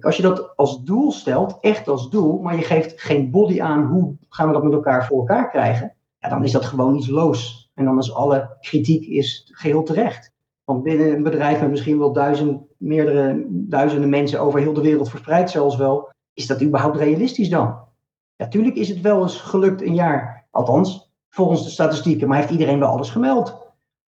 Als 0.00 0.16
je 0.16 0.22
dat 0.22 0.56
als 0.56 0.82
doel 0.82 1.12
stelt, 1.12 1.58
echt 1.60 1.88
als 1.88 2.10
doel, 2.10 2.38
maar 2.38 2.56
je 2.56 2.62
geeft 2.62 3.00
geen 3.00 3.30
body 3.30 3.62
aan 3.62 3.86
hoe 3.86 4.16
gaan 4.28 4.46
we 4.46 4.52
dat 4.52 4.62
met 4.62 4.72
elkaar 4.72 5.06
voor 5.06 5.18
elkaar 5.18 5.50
krijgen, 5.50 5.94
ja, 6.18 6.28
dan 6.28 6.44
is 6.44 6.52
dat 6.52 6.64
gewoon 6.64 6.96
iets 6.96 7.08
loos. 7.08 7.70
En 7.74 7.84
dan 7.84 7.98
is 7.98 8.14
alle 8.14 8.56
kritiek 8.60 9.06
is 9.06 9.50
geheel 9.52 9.82
terecht. 9.82 10.32
Want 10.64 10.82
binnen 10.82 11.12
een 11.12 11.22
bedrijf 11.22 11.60
met 11.60 11.70
misschien 11.70 11.98
wel 11.98 12.12
duizend, 12.12 12.62
meerdere 12.76 13.46
duizenden 13.48 14.10
mensen 14.10 14.40
over 14.40 14.60
heel 14.60 14.72
de 14.72 14.80
wereld 14.80 15.10
verspreid 15.10 15.50
zelfs 15.50 15.76
wel, 15.76 16.10
is 16.34 16.46
dat 16.46 16.62
überhaupt 16.62 16.96
realistisch 16.96 17.48
dan? 17.48 17.78
Natuurlijk 18.36 18.76
is 18.76 18.88
het 18.88 19.00
wel 19.00 19.22
eens 19.22 19.40
gelukt 19.40 19.82
een 19.82 19.94
jaar, 19.94 20.46
althans 20.50 21.03
volgens 21.34 21.64
de 21.64 21.70
statistieken, 21.70 22.28
maar 22.28 22.38
heeft 22.38 22.50
iedereen 22.50 22.78
wel 22.78 22.88
alles 22.88 23.10
gemeld? 23.10 23.62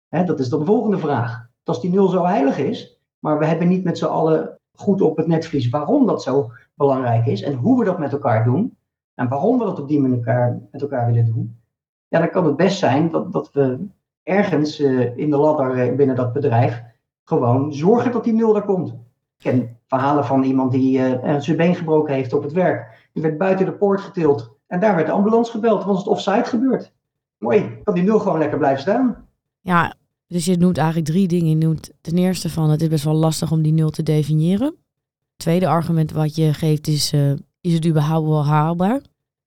dat 0.09 0.41
is 0.41 0.49
dan 0.49 0.59
de 0.59 0.65
volgende 0.65 0.99
vraag. 0.99 1.49
Als 1.65 1.81
die 1.81 1.91
nul 1.91 2.09
zo 2.09 2.25
heilig 2.25 2.59
is, 2.59 3.01
maar 3.19 3.39
we 3.39 3.47
hebben 3.47 3.69
niet 3.69 3.85
met 3.85 3.99
z'n 3.99 4.05
allen 4.05 4.59
goed 4.73 5.01
op 5.01 5.17
het 5.17 5.27
netvlies 5.27 5.69
waarom 5.69 6.07
dat 6.07 6.23
zo 6.23 6.51
belangrijk 6.75 7.27
is 7.27 7.43
en 7.43 7.55
hoe 7.55 7.79
we 7.79 7.85
dat 7.85 7.99
met 7.99 8.13
elkaar 8.13 8.45
doen. 8.45 8.77
En 9.15 9.29
waarom 9.29 9.59
we 9.59 9.65
dat 9.65 9.81
op 9.81 9.89
die 9.89 10.01
manier 10.01 10.61
met 10.73 10.83
elkaar 10.83 11.07
willen 11.07 11.27
doen. 11.27 11.61
Ja, 12.09 12.19
dan 12.19 12.31
kan 12.31 12.47
het 12.47 12.57
best 12.57 12.79
zijn 12.79 13.11
dat, 13.11 13.33
dat 13.33 13.53
we 13.53 13.87
ergens 14.23 14.81
uh, 14.81 15.17
in 15.17 15.31
de 15.31 15.37
ladder 15.37 15.89
uh, 15.91 15.97
binnen 15.97 16.17
dat 16.17 16.33
bedrijf 16.33 16.83
gewoon 17.25 17.73
zorgen 17.73 18.13
dat 18.13 18.25
die 18.25 18.33
nul 18.33 18.57
er 18.57 18.65
komt. 18.65 18.89
Ik 18.89 18.97
ken 19.39 19.79
verhalen 19.87 20.25
van 20.25 20.43
iemand 20.43 20.73
die 20.73 20.99
uh, 20.99 21.41
zijn 21.41 21.57
been 21.57 21.75
gebroken 21.75 22.15
heeft 22.15 22.33
op 22.33 22.43
het 22.43 22.53
werk. 22.53 23.09
Die 23.13 23.23
werd 23.23 23.39
buiten 23.39 23.67
de 23.67 23.73
poort 23.73 24.01
getild. 24.01 24.55
En 24.67 24.81
daar 24.81 24.95
werd 24.95 25.07
de 25.07 25.13
ambulance 25.13 25.51
gebeld. 25.51 25.85
Was 25.85 25.99
het 25.99 26.07
offside 26.07 26.45
gebeurd? 26.45 26.95
Mooi, 27.39 27.81
kan 27.85 27.95
die 27.95 28.03
nul 28.03 28.19
gewoon 28.19 28.39
lekker 28.39 28.59
blijven 28.59 28.81
staan. 28.81 29.29
Ja, 29.61 29.95
dus 30.27 30.45
je 30.45 30.57
noemt 30.57 30.79
eigenlijk 30.79 31.09
drie 31.09 31.29
dingen. 31.29 31.49
Je 31.49 31.67
noemt 31.67 31.91
ten 32.01 32.19
eerste 32.19 32.51
van 32.51 32.71
het 32.71 32.83
is 32.83 32.89
best 32.89 33.05
wel 33.05 33.15
lastig 33.15 33.53
om 33.53 33.63
die 33.63 33.73
nul 33.73 33.91
te 33.91 34.03
definiëren. 34.03 34.67
Het 34.67 35.45
tweede 35.45 35.69
argument 35.69 36.13
wat 36.13 36.37
je 36.37 36.55
geeft 36.55 36.87
is, 36.87 37.13
uh, 37.13 37.33
is 37.61 37.73
het 37.73 37.87
überhaupt 37.87 38.29
wel 38.29 38.45
haalbaar? 38.45 39.01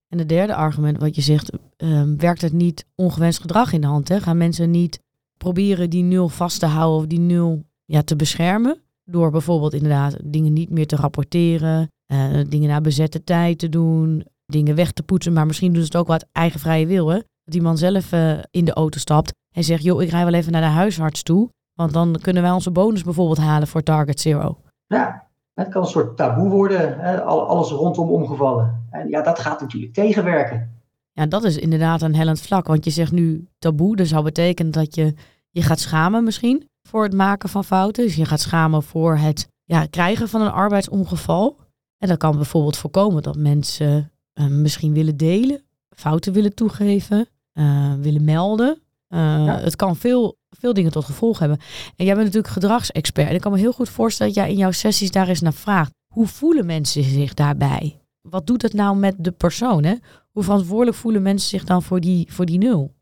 En 0.08 0.18
het 0.18 0.30
derde 0.30 0.56
argument 0.56 0.98
wat 0.98 1.16
je 1.16 1.22
zegt, 1.22 1.52
uh, 1.78 2.04
werkt 2.18 2.42
het 2.42 2.54
niet 2.54 2.86
ongewenst 2.96 3.42
gedrag 3.42 3.74
in 3.74 3.82
de 3.82 3.88
hand? 3.88 4.08
Hè? 4.08 4.20
Gaan 4.20 4.38
mensen 4.38 4.72
niet 4.72 5.00
proberen 5.38 5.90
die 5.90 6.04
nul 6.04 6.30
vast 6.30 6.60
te 6.60 6.66
houden 6.66 7.00
of 7.00 7.08
die 7.08 7.20
nul 7.20 7.64
ja, 7.86 8.02
te 8.02 8.16
beschermen? 8.16 8.82
Door 9.04 9.32
bijvoorbeeld 9.32 9.74
inderdaad 9.74 10.18
dingen 10.24 10.54
niet 10.54 10.70
meer 10.70 10.88
te 10.88 10.96
rapporteren, 10.96 11.92
uh, 12.12 12.40
dingen 12.50 12.70
naar 12.70 12.82
bezette 12.82 13.24
tijd 13.24 13.60
te 13.60 13.70
doen, 13.70 14.26
dingen 14.46 14.76
weg 14.76 14.92
te 14.92 15.04
poetsen, 15.04 15.34
maar 15.34 15.46
misschien 15.46 15.74
doen 15.74 15.82
ze 15.82 15.88
het 15.88 15.96
ook 15.96 16.08
wat 16.08 16.26
eigen 16.32 16.60
vrije 16.60 16.86
wil. 16.86 17.08
Hè? 17.08 17.20
Die 17.50 17.62
man 17.62 17.78
zelf 17.78 18.12
uh, 18.12 18.40
in 18.52 18.66
de 18.66 18.74
auto 18.74 19.00
stapt 19.00 19.34
en 19.52 19.64
zegt, 19.64 19.84
joh, 19.84 20.02
ik 20.02 20.10
rij 20.10 20.24
wel 20.24 20.34
even 20.34 20.52
naar 20.52 20.62
de 20.62 20.68
huisarts 20.68 21.24
toe, 21.24 21.50
want 21.74 21.94
dan 21.94 22.18
kunnen 22.22 22.44
wij 22.44 22.52
onze 22.52 22.72
bonus 22.72 23.04
bijvoorbeeld 23.04 23.38
halen 23.38 23.68
voor 23.68 23.84
Target 23.84 24.20
Zero. 24.20 24.58
Ja, 24.88 25.28
het 25.54 25.68
kan 25.68 25.82
een 25.82 25.88
soort 25.88 26.18
taboe 26.18 26.50
worden, 26.50 27.00
hè? 27.00 27.22
alles 27.24 27.70
rondom 27.70 28.10
omgevallen. 28.10 28.86
En 28.90 29.10
ja, 29.10 29.22
dat 29.22 29.40
gaat 29.40 29.62
natuurlijk 29.62 29.94
tegenwerken. 29.94 30.78
Ja, 31.12 31.26
dat 31.26 31.44
is 31.44 31.58
inderdaad 31.58 32.02
een 32.02 32.16
hellend 32.16 32.42
vlak, 32.42 32.68
want 32.68 32.86
je 32.86 32.92
zegt 32.92 33.12
nu 33.12 33.48
taboe, 33.58 33.96
dat 33.96 34.08
zou 34.08 34.24
betekenen 34.24 34.72
dat 34.72 34.96
je 34.96 35.14
je 35.50 35.62
gaat 35.62 35.80
schamen 35.80 36.24
misschien 36.24 36.70
voor 36.88 37.04
het 37.04 37.14
maken 37.14 37.50
van 37.50 37.64
fouten. 37.64 38.06
Dus 38.06 38.16
je 38.16 38.26
gaat 38.26 38.40
schamen 38.40 38.84
voor 38.84 39.18
het 39.18 39.48
ja, 39.64 39.86
krijgen 39.86 40.30
van 40.30 40.42
een 40.42 40.52
arbeidsongeval. 40.52 41.60
En 41.98 42.08
dat 42.08 42.18
kan 42.18 42.36
bijvoorbeeld 42.36 42.78
voorkomen 42.78 43.24
dat 43.24 43.38
mensen 43.38 44.12
uh, 44.34 44.48
misschien 44.48 44.94
willen 44.94 45.18
delen, 45.18 45.64
fouten 45.90 46.34
willen 46.34 46.56
toegeven, 46.56 47.28
uh, 47.60 47.94
willen 48.02 48.24
melden. 48.24 48.82
Uh, 49.10 49.20
ja. 49.20 49.60
Het 49.60 49.76
kan 49.76 49.96
veel, 49.96 50.38
veel 50.50 50.74
dingen 50.74 50.92
tot 50.92 51.06
gevolg 51.06 51.40
hebben. 51.40 51.60
En 51.96 52.06
jij 52.06 52.14
bent 52.14 52.26
natuurlijk 52.26 52.54
gedragsexpert. 52.54 53.28
En 53.30 53.36
ik 53.36 53.42
kan 53.42 53.52
me 53.52 53.58
heel 53.58 53.74
goed 53.74 53.90
voorstellen 53.90 54.34
dat 54.34 54.44
jij 54.44 54.54
in 54.54 54.60
jouw 54.60 54.72
sessies 54.72 55.12
daar 55.12 55.28
eens 55.28 55.42
naar 55.42 55.54
vraagt. 55.54 55.92
Hoe 56.14 56.28
voelen 56.28 56.66
mensen 56.66 57.04
zich 57.04 57.34
daarbij? 57.34 58.02
Wat 58.22 58.48
doet 58.48 58.62
het 58.62 58.74
nou 58.74 58.98
met 58.98 59.16
de 59.18 59.32
persoon? 59.32 59.84
Hè? 59.84 59.94
Hoe 60.32 60.44
verantwoordelijk 60.44 60.98
voelen 60.98 61.22
mensen 61.22 61.50
zich 61.50 61.64
dan 61.64 61.84
voor 61.84 62.00
die, 62.00 62.34
voor 62.34 62.46
die 62.46 62.58
nul? 62.58 62.94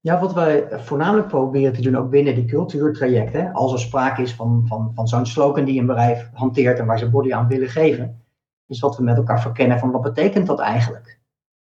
Ja, 0.00 0.20
wat 0.20 0.34
wij 0.34 0.66
voornamelijk 0.70 1.28
proberen 1.28 1.72
te 1.72 1.80
doen, 1.80 1.96
ook 1.96 2.10
binnen 2.10 2.34
die 2.34 2.44
cultuurtrajecten, 2.44 3.52
als 3.52 3.72
er 3.72 3.78
sprake 3.78 4.22
is 4.22 4.34
van, 4.34 4.64
van, 4.66 4.90
van 4.94 5.08
zo'n 5.08 5.26
slogan 5.26 5.64
die 5.64 5.80
een 5.80 5.86
bedrijf 5.86 6.30
hanteert 6.32 6.78
en 6.78 6.86
waar 6.86 6.98
ze 6.98 7.10
body 7.10 7.32
aan 7.32 7.48
willen 7.48 7.68
geven, 7.68 8.22
is 8.66 8.80
wat 8.80 8.96
we 8.96 9.02
met 9.02 9.16
elkaar 9.16 9.40
verkennen 9.40 9.78
van 9.78 9.90
wat 9.90 10.02
betekent 10.02 10.46
dat 10.46 10.60
eigenlijk? 10.60 11.20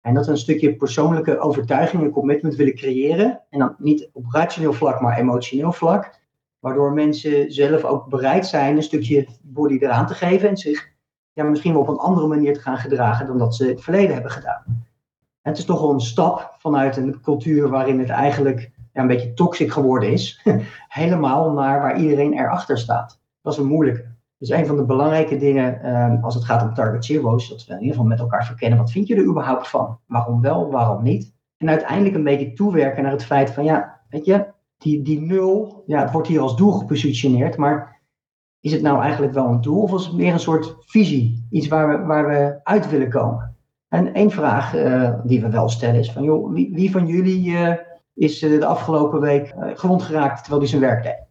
En 0.01 0.13
dat 0.13 0.25
we 0.25 0.31
een 0.31 0.37
stukje 0.37 0.75
persoonlijke 0.75 1.39
overtuiging 1.39 2.03
en 2.03 2.11
commitment 2.11 2.55
willen 2.55 2.75
creëren. 2.75 3.41
En 3.49 3.59
dan 3.59 3.75
niet 3.77 4.09
op 4.13 4.25
rationeel 4.29 4.73
vlak, 4.73 5.01
maar 5.01 5.17
emotioneel 5.17 5.71
vlak. 5.71 6.19
Waardoor 6.59 6.93
mensen 6.93 7.51
zelf 7.51 7.83
ook 7.83 8.07
bereid 8.07 8.47
zijn 8.47 8.75
een 8.75 8.83
stukje 8.83 9.27
body 9.41 9.77
eraan 9.77 10.07
te 10.07 10.13
geven. 10.13 10.49
En 10.49 10.57
zich 10.57 10.89
ja, 11.33 11.43
misschien 11.43 11.73
wel 11.73 11.81
op 11.81 11.87
een 11.87 11.97
andere 11.97 12.27
manier 12.27 12.53
te 12.53 12.59
gaan 12.59 12.77
gedragen 12.77 13.27
dan 13.27 13.37
dat 13.37 13.55
ze 13.55 13.67
het 13.67 13.81
verleden 13.81 14.13
hebben 14.13 14.31
gedaan. 14.31 14.63
En 15.41 15.51
het 15.51 15.57
is 15.57 15.65
toch 15.65 15.81
wel 15.81 15.93
een 15.93 15.99
stap 15.99 16.55
vanuit 16.57 16.97
een 16.97 17.21
cultuur 17.21 17.69
waarin 17.69 17.99
het 17.99 18.09
eigenlijk 18.09 18.71
ja, 18.93 19.01
een 19.01 19.07
beetje 19.07 19.33
toxic 19.33 19.71
geworden 19.71 20.11
is. 20.11 20.41
Helemaal 20.87 21.51
naar 21.51 21.81
waar 21.81 21.99
iedereen 21.99 22.33
erachter 22.33 22.77
staat. 22.77 23.19
Dat 23.41 23.53
is 23.53 23.59
een 23.59 23.65
moeilijke. 23.65 24.11
Dus 24.41 24.49
een 24.49 24.65
van 24.65 24.75
de 24.75 24.85
belangrijke 24.85 25.37
dingen 25.37 25.95
um, 25.95 26.23
als 26.23 26.35
het 26.35 26.43
gaat 26.45 26.63
om 26.63 26.73
Target 26.73 27.05
Zero 27.05 27.35
is 27.35 27.49
dat 27.49 27.65
we 27.65 27.73
in 27.73 27.79
ieder 27.79 27.95
geval 27.95 28.09
met 28.09 28.19
elkaar 28.19 28.45
verkennen. 28.45 28.77
Wat 28.77 28.91
vind 28.91 29.07
je 29.07 29.15
er 29.15 29.25
überhaupt 29.25 29.67
van? 29.67 29.99
Waarom 30.05 30.41
wel, 30.41 30.71
waarom 30.71 31.03
niet? 31.03 31.33
En 31.57 31.69
uiteindelijk 31.69 32.15
een 32.15 32.23
beetje 32.23 32.53
toewerken 32.53 33.03
naar 33.03 33.11
het 33.11 33.25
feit 33.25 33.51
van 33.51 33.63
ja, 33.63 34.01
weet 34.09 34.25
je, 34.25 34.45
die, 34.77 35.01
die 35.01 35.21
nul, 35.21 35.83
ja, 35.85 36.01
het 36.01 36.11
wordt 36.11 36.27
hier 36.27 36.39
als 36.39 36.55
doel 36.55 36.71
gepositioneerd, 36.71 37.57
maar 37.57 38.01
is 38.59 38.71
het 38.71 38.81
nou 38.81 39.01
eigenlijk 39.01 39.33
wel 39.33 39.45
een 39.45 39.61
doel 39.61 39.81
of 39.81 39.93
is 39.93 40.05
het 40.05 40.15
meer 40.15 40.33
een 40.33 40.39
soort 40.39 40.75
visie? 40.79 41.47
Iets 41.49 41.67
waar 41.67 41.87
we, 41.87 42.05
waar 42.05 42.27
we 42.27 42.59
uit 42.63 42.89
willen 42.89 43.09
komen? 43.09 43.55
En 43.87 44.13
één 44.13 44.31
vraag 44.31 44.75
uh, 44.75 45.13
die 45.23 45.41
we 45.41 45.49
wel 45.49 45.69
stellen 45.69 45.99
is 45.99 46.11
van 46.11 46.23
joh, 46.23 46.53
wie, 46.53 46.73
wie 46.73 46.91
van 46.91 47.07
jullie 47.07 47.49
uh, 47.49 47.73
is 48.13 48.43
uh, 48.43 48.59
de 48.59 48.65
afgelopen 48.65 49.19
week 49.19 49.55
gewond 49.73 50.01
geraakt 50.01 50.39
terwijl 50.39 50.61
hij 50.61 50.69
zijn 50.69 50.81
werk 50.81 51.03
deed? 51.03 51.23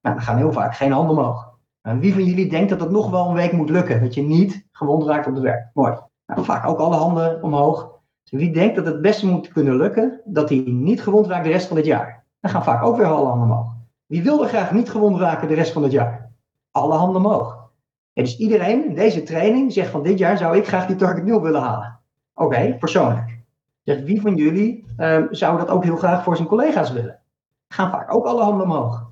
Nou, 0.00 0.16
dan 0.16 0.24
gaan 0.24 0.36
heel 0.36 0.52
vaak 0.52 0.74
geen 0.74 0.92
handen 0.92 1.16
omhoog. 1.16 1.57
En 1.82 2.00
wie 2.00 2.12
van 2.12 2.24
jullie 2.24 2.50
denkt 2.50 2.70
dat 2.70 2.80
het 2.80 2.90
nog 2.90 3.10
wel 3.10 3.28
een 3.28 3.34
week 3.34 3.52
moet 3.52 3.70
lukken? 3.70 4.00
Dat 4.00 4.14
je 4.14 4.22
niet 4.22 4.66
gewond 4.72 5.04
raakt 5.04 5.26
op 5.26 5.34
het 5.34 5.42
werk? 5.42 5.70
Mooi. 5.74 5.98
Nou, 6.26 6.44
vaak 6.44 6.66
ook 6.66 6.78
alle 6.78 6.96
handen 6.96 7.42
omhoog. 7.42 7.96
Dus 8.22 8.40
wie 8.40 8.52
denkt 8.52 8.76
dat 8.76 8.86
het 8.86 9.02
beste 9.02 9.26
moet 9.26 9.48
kunnen 9.48 9.76
lukken 9.76 10.20
dat 10.24 10.48
hij 10.48 10.62
niet 10.66 11.02
gewond 11.02 11.26
raakt 11.26 11.44
de 11.44 11.50
rest 11.50 11.68
van 11.68 11.76
het 11.76 11.86
jaar? 11.86 12.24
Dan 12.40 12.50
gaan 12.50 12.64
vaak 12.64 12.82
ook 12.82 12.96
weer 12.96 13.06
alle 13.06 13.26
handen 13.26 13.48
omhoog. 13.48 13.72
Wie 14.06 14.22
wil 14.22 14.42
er 14.42 14.48
graag 14.48 14.72
niet 14.72 14.90
gewond 14.90 15.18
raken 15.18 15.48
de 15.48 15.54
rest 15.54 15.72
van 15.72 15.82
het 15.82 15.92
jaar? 15.92 16.30
Alle 16.70 16.94
handen 16.94 17.24
omhoog. 17.24 17.70
Dus 18.12 18.38
iedereen 18.38 18.84
in 18.84 18.94
deze 18.94 19.22
training 19.22 19.72
zegt 19.72 19.90
van 19.90 20.02
dit 20.02 20.18
jaar 20.18 20.38
zou 20.38 20.56
ik 20.56 20.66
graag 20.66 20.86
die 20.86 20.96
target 20.96 21.24
0 21.24 21.42
willen 21.42 21.60
halen. 21.60 22.00
Oké, 22.34 22.76
persoonlijk. 22.78 23.38
Zegt 23.82 24.02
wie 24.02 24.20
van 24.20 24.36
jullie 24.36 24.86
uh, 24.98 25.22
zou 25.30 25.58
dat 25.58 25.68
ook 25.68 25.84
heel 25.84 25.96
graag 25.96 26.22
voor 26.22 26.36
zijn 26.36 26.48
collega's 26.48 26.92
willen? 26.92 27.20
Gaan 27.68 27.90
vaak 27.90 28.14
ook 28.14 28.24
alle 28.26 28.42
handen 28.42 28.66
omhoog. 28.66 29.07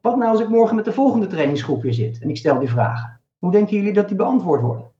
Wat 0.00 0.16
nou 0.16 0.30
als 0.30 0.40
ik 0.40 0.48
morgen 0.48 0.76
met 0.76 0.84
de 0.84 0.92
volgende 0.92 1.26
trainingsgroep 1.26 1.82
weer 1.82 1.94
zit 1.94 2.18
en 2.20 2.28
ik 2.28 2.36
stel 2.36 2.58
die 2.58 2.68
vragen? 2.68 3.20
Hoe 3.38 3.52
denken 3.52 3.76
jullie 3.76 3.92
dat 3.92 4.08
die 4.08 4.16
beantwoord 4.16 4.60
worden? 4.60 4.90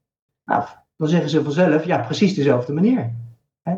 Nou, 0.44 0.64
dan 0.96 1.08
zeggen 1.08 1.30
ze 1.30 1.42
vanzelf, 1.42 1.84
ja, 1.84 1.98
precies 1.98 2.34
dezelfde 2.34 2.72
manier. 2.72 3.12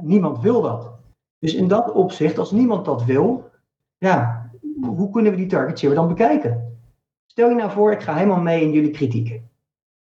Niemand 0.01 0.41
wil 0.41 0.63
dat. 0.63 0.91
Dus 1.39 1.55
in 1.55 1.69
dat 1.69 1.93
opzicht, 1.93 2.39
als 2.39 2.51
niemand 2.51 2.85
dat 2.85 3.05
wil, 3.05 3.51
ja, 3.99 4.51
hoe 4.81 5.11
kunnen 5.11 5.31
we 5.31 5.37
die 5.37 5.47
target 5.47 5.79
zero 5.79 5.95
dan 5.95 6.09
bekijken? 6.09 6.79
Stel 7.27 7.49
je 7.49 7.55
nou 7.55 7.71
voor, 7.71 7.93
ik 7.93 8.01
ga 8.01 8.15
helemaal 8.15 8.41
mee 8.41 8.63
in 8.63 8.73
jullie 8.73 8.91
kritieken. 8.91 9.51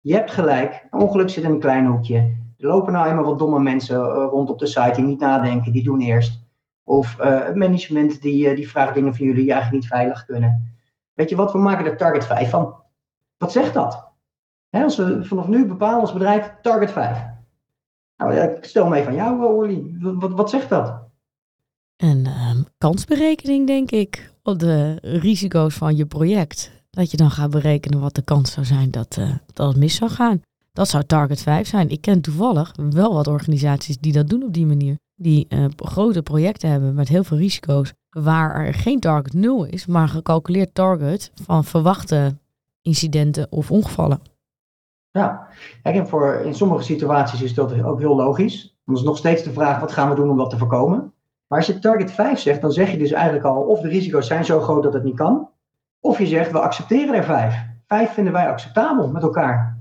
Je 0.00 0.14
hebt 0.14 0.30
gelijk, 0.30 0.87
ongeluk 0.90 1.30
zit 1.30 1.44
in 1.44 1.50
een 1.50 1.60
klein 1.60 1.87
hoekje. 1.87 2.16
Er 2.58 2.66
lopen 2.66 2.92
nou 2.92 3.08
eenmaal 3.08 3.25
wat 3.25 3.38
domme 3.38 3.60
mensen 3.60 4.04
rond 4.10 4.50
op 4.50 4.58
de 4.58 4.66
site 4.66 4.92
die 4.94 5.04
niet 5.04 5.20
nadenken, 5.20 5.72
die 5.72 5.82
doen 5.82 6.00
eerst. 6.00 6.40
Of 6.84 7.16
uh, 7.20 7.44
het 7.44 7.54
management 7.54 8.22
die, 8.22 8.50
uh, 8.50 8.56
die 8.56 8.68
vraagt 8.68 8.94
dingen 8.94 9.14
van 9.14 9.26
jullie 9.26 9.42
die 9.42 9.52
eigenlijk 9.52 9.82
niet 9.82 9.92
veilig 9.92 10.25
kunnen. 10.25 10.77
Weet 11.18 11.28
je 11.28 11.37
wat, 11.37 11.52
we 11.52 11.58
maken 11.58 11.84
er 11.84 11.96
target 11.96 12.26
5 12.26 12.50
van. 12.50 12.75
Wat 13.37 13.52
zegt 13.52 13.75
dat? 13.75 14.08
Als 14.70 14.96
we 14.96 15.25
vanaf 15.25 15.46
nu 15.46 15.66
bepalen 15.66 16.00
als 16.00 16.12
bedrijf 16.12 16.54
target 16.62 16.90
5. 16.90 17.25
Nou, 18.16 18.34
ik 18.34 18.64
stel 18.64 18.88
mee 18.88 19.04
van 19.04 19.14
jou, 19.14 19.44
Orly. 19.44 19.96
Wat, 20.00 20.32
wat 20.32 20.50
zegt 20.50 20.68
dat? 20.68 21.00
Een 21.96 22.26
um, 22.26 22.66
kansberekening, 22.78 23.66
denk 23.66 23.90
ik, 23.90 24.32
op 24.42 24.58
de 24.58 24.98
risico's 25.02 25.75
van 25.75 25.96
je 25.96 26.06
project. 26.06 26.70
Dat 26.90 27.10
je 27.10 27.16
dan 27.16 27.30
gaat 27.30 27.50
berekenen 27.50 28.00
wat 28.00 28.14
de 28.14 28.22
kans 28.22 28.52
zou 28.52 28.66
zijn 28.66 28.90
dat, 28.90 29.16
uh, 29.18 29.34
dat 29.52 29.68
het 29.68 29.76
mis 29.76 29.94
zou 29.94 30.10
gaan. 30.10 30.42
Dat 30.72 30.88
zou 30.88 31.04
target 31.04 31.42
5 31.42 31.68
zijn. 31.68 31.88
Ik 31.88 32.00
ken 32.00 32.20
toevallig 32.20 32.75
wel 32.90 33.14
wat 33.14 33.26
organisaties 33.26 33.98
die 33.98 34.12
dat 34.12 34.28
doen 34.28 34.42
op 34.42 34.52
die 34.52 34.66
manier. 34.66 34.96
Die 35.20 35.46
uh, 35.48 35.64
grote 35.76 36.22
projecten 36.22 36.70
hebben 36.70 36.94
met 36.94 37.08
heel 37.08 37.25
veel 37.25 37.37
risico's 37.37 37.92
waar 38.10 38.66
er 38.66 38.75
geen 38.75 39.00
target 39.00 39.32
0 39.32 39.64
is, 39.64 39.87
maar 39.87 40.02
een 40.02 40.08
gecalculeerd 40.08 40.75
target 40.75 41.32
van 41.42 41.64
verwachte 41.64 42.37
incidenten 42.82 43.46
of 43.50 43.70
ongevallen. 43.70 44.20
Ja, 45.10 45.48
Kijk, 45.82 45.96
en 45.96 46.08
voor, 46.08 46.34
in 46.34 46.54
sommige 46.54 46.82
situaties 46.82 47.42
is 47.42 47.54
dat 47.54 47.82
ook 47.82 47.98
heel 47.98 48.16
logisch. 48.16 48.76
Dan 48.84 48.94
is 48.94 49.02
nog 49.02 49.16
steeds 49.16 49.42
de 49.42 49.52
vraag, 49.52 49.80
wat 49.80 49.92
gaan 49.92 50.08
we 50.08 50.14
doen 50.14 50.30
om 50.30 50.37
dat 50.37 50.50
te 50.50 50.58
voorkomen? 50.58 51.12
Maar 51.46 51.58
als 51.58 51.66
je 51.66 51.78
target 51.78 52.12
5 52.12 52.38
zegt, 52.38 52.60
dan 52.60 52.72
zeg 52.72 52.90
je 52.90 52.98
dus 52.98 53.12
eigenlijk 53.12 53.44
al, 53.44 53.62
of 53.62 53.80
de 53.80 53.88
risico's 53.88 54.26
zijn 54.26 54.44
zo 54.44 54.60
groot 54.60 54.82
dat 54.82 54.92
het 54.92 55.04
niet 55.04 55.16
kan, 55.16 55.48
of 56.00 56.18
je 56.18 56.26
zegt, 56.26 56.52
we 56.52 56.60
accepteren 56.60 57.14
er 57.14 57.25
5. 57.25 57.54
5 57.87 58.12
vinden 58.12 58.32
wij 58.32 58.48
acceptabel 58.48 59.08
met 59.08 59.22
elkaar. 59.22 59.78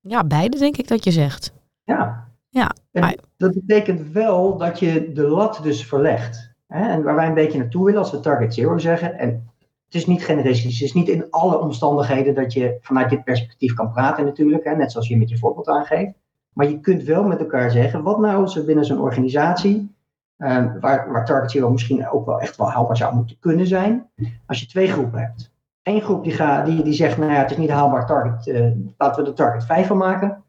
Ja, 0.00 0.24
beide 0.24 0.58
denk 0.58 0.76
ik 0.76 0.88
dat 0.88 1.04
je 1.04 1.10
zegt. 1.10 1.52
Ja. 1.84 2.21
Ja. 2.52 2.74
En 2.92 3.18
dat 3.36 3.54
betekent 3.54 4.12
wel 4.12 4.56
dat 4.56 4.78
je 4.78 5.12
de 5.12 5.28
lat 5.28 5.60
dus 5.62 5.86
verlegt. 5.86 6.54
Hè, 6.66 6.88
en 6.88 7.02
waar 7.02 7.14
wij 7.14 7.26
een 7.26 7.34
beetje 7.34 7.58
naartoe 7.58 7.84
willen 7.84 8.00
als 8.00 8.10
we 8.10 8.20
target 8.20 8.54
zero 8.54 8.78
zeggen. 8.78 9.18
En 9.18 9.50
het 9.84 9.94
is 9.94 10.06
niet 10.06 10.24
generalistisch. 10.24 10.78
Het 10.78 10.88
is 10.88 10.92
niet 10.92 11.08
in 11.08 11.30
alle 11.30 11.58
omstandigheden 11.58 12.34
dat 12.34 12.52
je 12.52 12.78
vanuit 12.80 13.10
dit 13.10 13.24
perspectief 13.24 13.74
kan 13.74 13.92
praten 13.92 14.24
natuurlijk. 14.24 14.64
Hè, 14.64 14.76
net 14.76 14.92
zoals 14.92 15.08
je 15.08 15.16
met 15.16 15.28
je 15.28 15.38
voorbeeld 15.38 15.68
aangeeft. 15.68 16.12
Maar 16.52 16.68
je 16.68 16.80
kunt 16.80 17.02
wel 17.02 17.24
met 17.24 17.38
elkaar 17.40 17.70
zeggen, 17.70 18.02
wat 18.02 18.18
nou 18.18 18.42
als 18.42 18.56
er 18.56 18.64
binnen 18.64 18.84
zo'n 18.84 19.00
organisatie, 19.00 19.94
uh, 20.38 20.66
waar, 20.80 21.12
waar 21.12 21.24
target 21.24 21.50
zero 21.50 21.70
misschien 21.70 22.08
ook 22.08 22.26
wel 22.26 22.40
echt 22.40 22.56
wel 22.56 22.70
haalbaar 22.70 22.96
zou 22.96 23.14
moeten 23.14 23.38
kunnen 23.38 23.66
zijn, 23.66 24.10
als 24.46 24.60
je 24.60 24.66
twee 24.66 24.88
groepen 24.88 25.20
hebt. 25.20 25.50
Eén 25.82 26.00
groep 26.00 26.24
die, 26.24 26.32
gaat, 26.32 26.66
die, 26.66 26.82
die 26.82 26.92
zegt, 26.92 27.18
nou 27.18 27.32
ja, 27.32 27.38
het 27.38 27.50
is 27.50 27.56
niet 27.56 27.70
haalbaar, 27.70 28.06
target, 28.06 28.46
uh, 28.46 28.70
laten 28.98 29.22
we 29.24 29.30
de 29.30 29.36
target 29.36 29.64
5 29.64 29.86
van 29.86 29.96
maken. 29.96 30.42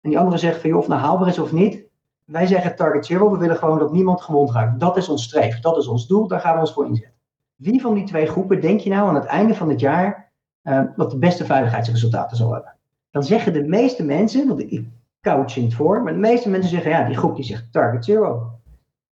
En 0.00 0.10
die 0.10 0.18
andere 0.18 0.38
zegt 0.38 0.60
van, 0.60 0.70
joh, 0.70 0.78
of 0.78 0.88
nou 0.88 1.00
haalbaar 1.00 1.28
is 1.28 1.38
of 1.38 1.52
niet. 1.52 1.84
Wij 2.24 2.46
zeggen 2.46 2.76
target 2.76 3.06
zero, 3.06 3.30
we 3.30 3.38
willen 3.38 3.56
gewoon 3.56 3.78
dat 3.78 3.92
niemand 3.92 4.20
gewond 4.20 4.50
raakt. 4.50 4.80
Dat 4.80 4.96
is 4.96 5.08
ons 5.08 5.22
streef, 5.22 5.60
dat 5.60 5.76
is 5.76 5.86
ons 5.86 6.06
doel, 6.06 6.26
daar 6.26 6.40
gaan 6.40 6.54
we 6.54 6.60
ons 6.60 6.72
voor 6.72 6.86
inzetten. 6.86 7.18
Wie 7.56 7.80
van 7.80 7.94
die 7.94 8.04
twee 8.04 8.26
groepen 8.26 8.60
denk 8.60 8.80
je 8.80 8.90
nou 8.90 9.08
aan 9.08 9.14
het 9.14 9.24
einde 9.24 9.54
van 9.54 9.68
het 9.68 9.80
jaar 9.80 10.32
uh, 10.62 10.82
wat 10.96 11.10
de 11.10 11.18
beste 11.18 11.44
veiligheidsresultaten 11.44 12.36
zal 12.36 12.52
hebben? 12.52 12.76
Dan 13.10 13.24
zeggen 13.24 13.52
de 13.52 13.64
meeste 13.64 14.04
mensen, 14.04 14.48
want 14.48 14.60
ik 14.60 14.88
couch 15.20 15.54
het 15.54 15.74
voor, 15.74 16.02
maar 16.02 16.12
de 16.12 16.18
meeste 16.18 16.50
mensen 16.50 16.70
zeggen, 16.70 16.90
ja, 16.90 17.04
die 17.04 17.16
groep 17.16 17.36
die 17.36 17.44
zegt 17.44 17.72
target 17.72 18.04
zero. 18.04 18.50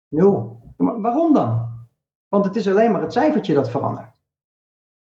Nul. 0.08 0.60
Maar 0.76 1.00
waarom 1.00 1.34
dan? 1.34 1.68
Want 2.28 2.44
het 2.44 2.56
is 2.56 2.68
alleen 2.68 2.92
maar 2.92 3.00
het 3.00 3.12
cijfertje 3.12 3.54
dat 3.54 3.70
verandert. 3.70 4.20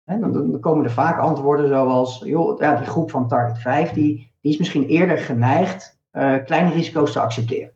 dan, 0.04 0.32
dan, 0.32 0.61
komen 0.61 0.85
er 0.85 0.90
vaak 0.90 1.18
antwoorden 1.18 1.68
zoals, 1.68 2.23
joh, 2.25 2.58
ja, 2.61 2.76
die 2.76 2.87
groep 2.87 3.11
van 3.11 3.28
target 3.28 3.58
5, 3.58 3.90
die, 3.90 4.32
die 4.47 4.55
is 4.55 4.61
misschien 4.61 4.87
eerder 4.87 5.19
geneigd 5.19 5.99
uh, 6.12 6.35
kleine 6.45 6.71
risico's 6.71 7.12
te 7.12 7.21
accepteren. 7.21 7.73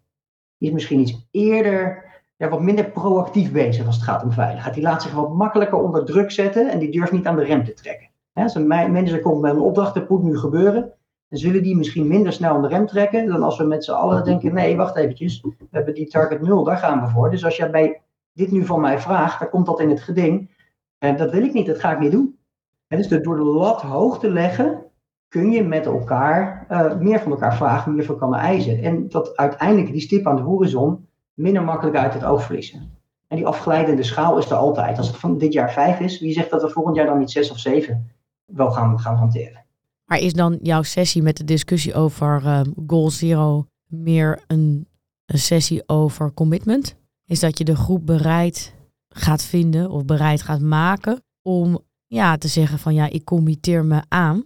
Die 0.59 0.69
is 0.69 0.75
misschien 0.75 1.01
iets 1.01 1.29
eerder, 1.31 2.05
ja, 2.37 2.49
wat 2.49 2.63
minder 2.63 2.91
proactief 2.91 3.53
bezig 3.53 3.87
als 3.87 3.95
het 3.95 4.05
gaat 4.05 4.23
om 4.23 4.33
veiligheid. 4.33 4.75
Die 4.75 4.83
laat 4.83 5.03
zich 5.03 5.13
wat 5.13 5.35
makkelijker 5.35 5.79
onder 5.79 6.05
druk 6.05 6.31
zetten 6.31 6.71
en 6.71 6.79
die 6.79 6.91
durft 6.91 7.13
niet 7.13 7.27
aan 7.27 7.37
de 7.37 7.45
rem 7.45 7.65
te 7.65 7.73
trekken. 7.73 8.09
Als 8.33 8.55
een 8.55 8.67
manager 8.67 9.21
komt 9.21 9.41
met 9.41 9.55
een 9.55 9.61
opdracht, 9.61 9.95
dat 9.95 10.09
moet 10.09 10.23
nu 10.23 10.39
gebeuren, 10.39 10.93
dan 11.29 11.39
zullen 11.39 11.63
die 11.63 11.77
misschien 11.77 12.07
minder 12.07 12.33
snel 12.33 12.55
aan 12.55 12.63
de 12.63 12.69
rem 12.69 12.87
trekken 12.87 13.27
dan 13.27 13.43
als 13.43 13.59
we 13.59 13.65
met 13.65 13.85
z'n 13.85 13.93
allen 13.93 14.25
denken, 14.25 14.55
nee, 14.55 14.77
wacht 14.77 14.97
eventjes, 14.97 15.41
we 15.41 15.67
hebben 15.71 15.95
die 15.95 16.09
target 16.09 16.41
0, 16.41 16.65
daar 16.65 16.77
gaan 16.77 17.01
we 17.01 17.09
voor. 17.09 17.31
Dus 17.31 17.45
als 17.45 17.57
jij 17.57 17.71
bij 17.71 18.03
dit 18.33 18.51
nu 18.51 18.65
van 18.65 18.81
mij 18.81 18.99
vraagt, 18.99 19.41
dan 19.41 19.49
komt 19.49 19.67
dat 19.67 19.81
in 19.81 19.91
het 19.91 20.01
geding. 20.01 20.51
En 20.99 21.17
dat 21.17 21.31
wil 21.31 21.43
ik 21.43 21.53
niet, 21.53 21.67
dat 21.67 21.81
ga 21.81 21.93
ik 21.93 21.99
niet 21.99 22.13
doen. 22.13 22.39
En 22.87 22.97
dus 22.97 23.09
door 23.09 23.37
de 23.37 23.43
lat 23.43 23.83
hoog 23.83 24.19
te 24.19 24.31
leggen, 24.31 24.90
kun 25.31 25.51
je 25.51 25.63
met 25.63 25.87
elkaar 25.87 26.67
uh, 26.71 26.97
meer 26.97 27.21
van 27.21 27.31
elkaar 27.31 27.57
vragen, 27.57 27.95
meer 27.95 28.05
van 28.05 28.21
elkaar 28.21 28.41
eisen. 28.41 28.83
En 28.83 29.09
dat 29.09 29.37
uiteindelijk 29.37 29.93
die 29.93 30.01
stip 30.01 30.27
aan 30.27 30.37
de 30.37 30.43
horizon 30.43 31.07
minder 31.35 31.63
makkelijk 31.63 31.97
uit 31.97 32.15
het 32.15 32.25
oog 32.25 32.43
verliezen. 32.43 32.99
En 33.29 33.37
die 33.37 33.47
afglijdende 33.47 34.03
schaal 34.03 34.39
is 34.39 34.51
er 34.51 34.57
altijd. 34.57 34.99
Als 34.99 35.07
het 35.07 35.17
van 35.17 35.39
dit 35.39 35.53
jaar 35.53 35.73
5 35.73 36.01
is, 36.01 36.21
wie 36.21 36.33
zegt 36.33 36.51
dat 36.51 36.63
we 36.63 36.69
volgend 36.69 36.97
jaar 36.97 37.07
dan 37.07 37.19
niet 37.19 37.31
6 37.31 37.51
of 37.51 37.59
7 37.59 38.11
wel 38.45 38.71
gaan, 38.71 39.01
gaan 39.01 39.17
hanteren? 39.17 39.65
Maar 40.05 40.19
is 40.19 40.33
dan 40.33 40.59
jouw 40.63 40.83
sessie 40.83 41.23
met 41.23 41.37
de 41.37 41.45
discussie 41.45 41.95
over 41.95 42.43
uh, 42.45 42.61
Goal 42.87 43.11
Zero 43.11 43.67
meer 43.87 44.43
een, 44.47 44.89
een 45.27 45.39
sessie 45.39 45.83
over 45.89 46.33
commitment? 46.33 46.97
Is 47.25 47.41
dat 47.41 47.59
je 47.59 47.65
de 47.65 47.77
groep 47.77 48.07
bereid 48.07 48.75
gaat 49.09 49.43
vinden 49.43 49.91
of 49.91 50.05
bereid 50.05 50.43
gaat 50.43 50.61
maken 50.61 51.23
om 51.43 51.79
ja, 52.07 52.37
te 52.37 52.49
zeggen 52.49 52.79
van 52.79 52.95
ja, 52.95 53.07
ik 53.07 53.25
committeer 53.25 53.85
me 53.85 54.03
aan. 54.09 54.45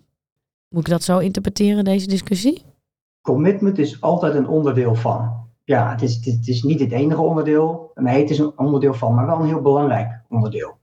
Moet 0.74 0.86
ik 0.86 0.92
dat 0.92 1.02
zo 1.02 1.18
interpreteren, 1.18 1.84
deze 1.84 2.06
discussie? 2.06 2.62
Commitment 3.20 3.78
is 3.78 4.00
altijd 4.00 4.34
een 4.34 4.48
onderdeel 4.48 4.94
van. 4.94 5.46
Ja, 5.64 5.90
het 5.90 6.02
is, 6.02 6.14
het 6.14 6.48
is 6.48 6.62
niet 6.62 6.80
het 6.80 6.92
enige 6.92 7.20
onderdeel. 7.20 7.90
Nee, 7.94 8.20
het 8.20 8.30
is 8.30 8.38
een 8.38 8.58
onderdeel 8.58 8.94
van, 8.94 9.14
maar 9.14 9.26
wel 9.26 9.40
een 9.40 9.46
heel 9.46 9.60
belangrijk 9.60 10.20
onderdeel. 10.28 10.76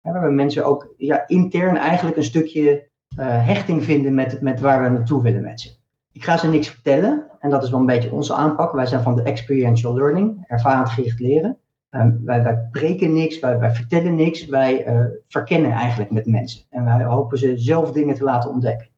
We 0.00 0.10
hebben 0.10 0.34
mensen 0.34 0.64
ook 0.64 0.94
ja, 0.96 1.28
intern 1.28 1.76
eigenlijk 1.76 2.16
een 2.16 2.24
stukje 2.24 2.88
uh, 3.18 3.46
hechting 3.46 3.84
vinden 3.84 4.14
met, 4.14 4.40
met 4.40 4.60
waar 4.60 4.82
we 4.82 4.88
naartoe 4.88 5.22
willen 5.22 5.42
met 5.42 5.60
ze. 5.60 5.70
Ik 6.12 6.24
ga 6.24 6.36
ze 6.36 6.48
niks 6.48 6.68
vertellen 6.68 7.26
en 7.38 7.50
dat 7.50 7.62
is 7.62 7.70
wel 7.70 7.80
een 7.80 7.86
beetje 7.86 8.12
onze 8.12 8.34
aanpak. 8.34 8.72
Wij 8.72 8.86
zijn 8.86 9.02
van 9.02 9.14
de 9.14 9.22
experiential 9.22 9.94
learning, 9.94 10.44
ervarend 10.46 10.88
gericht 10.88 11.20
leren. 11.20 11.58
Um, 11.90 12.20
wij, 12.24 12.68
preken 12.70 13.12
niks, 13.12 13.38
wij, 13.40 13.74
vertellen 13.74 14.14
niks, 14.14 14.46
wij 14.46 14.88
uh, 14.88 15.04
verkennen 15.28 15.70
eigenlijk 15.70 16.10
met 16.10 16.26
mensen. 16.26 16.62
En 16.70 16.84
wij 16.84 17.04
hopen 17.04 17.38
ze 17.38 17.52
zelf 17.56 17.92
dingen 17.92 18.14
te 18.14 18.24
laten 18.24 18.50
ontdekken. 18.50 18.90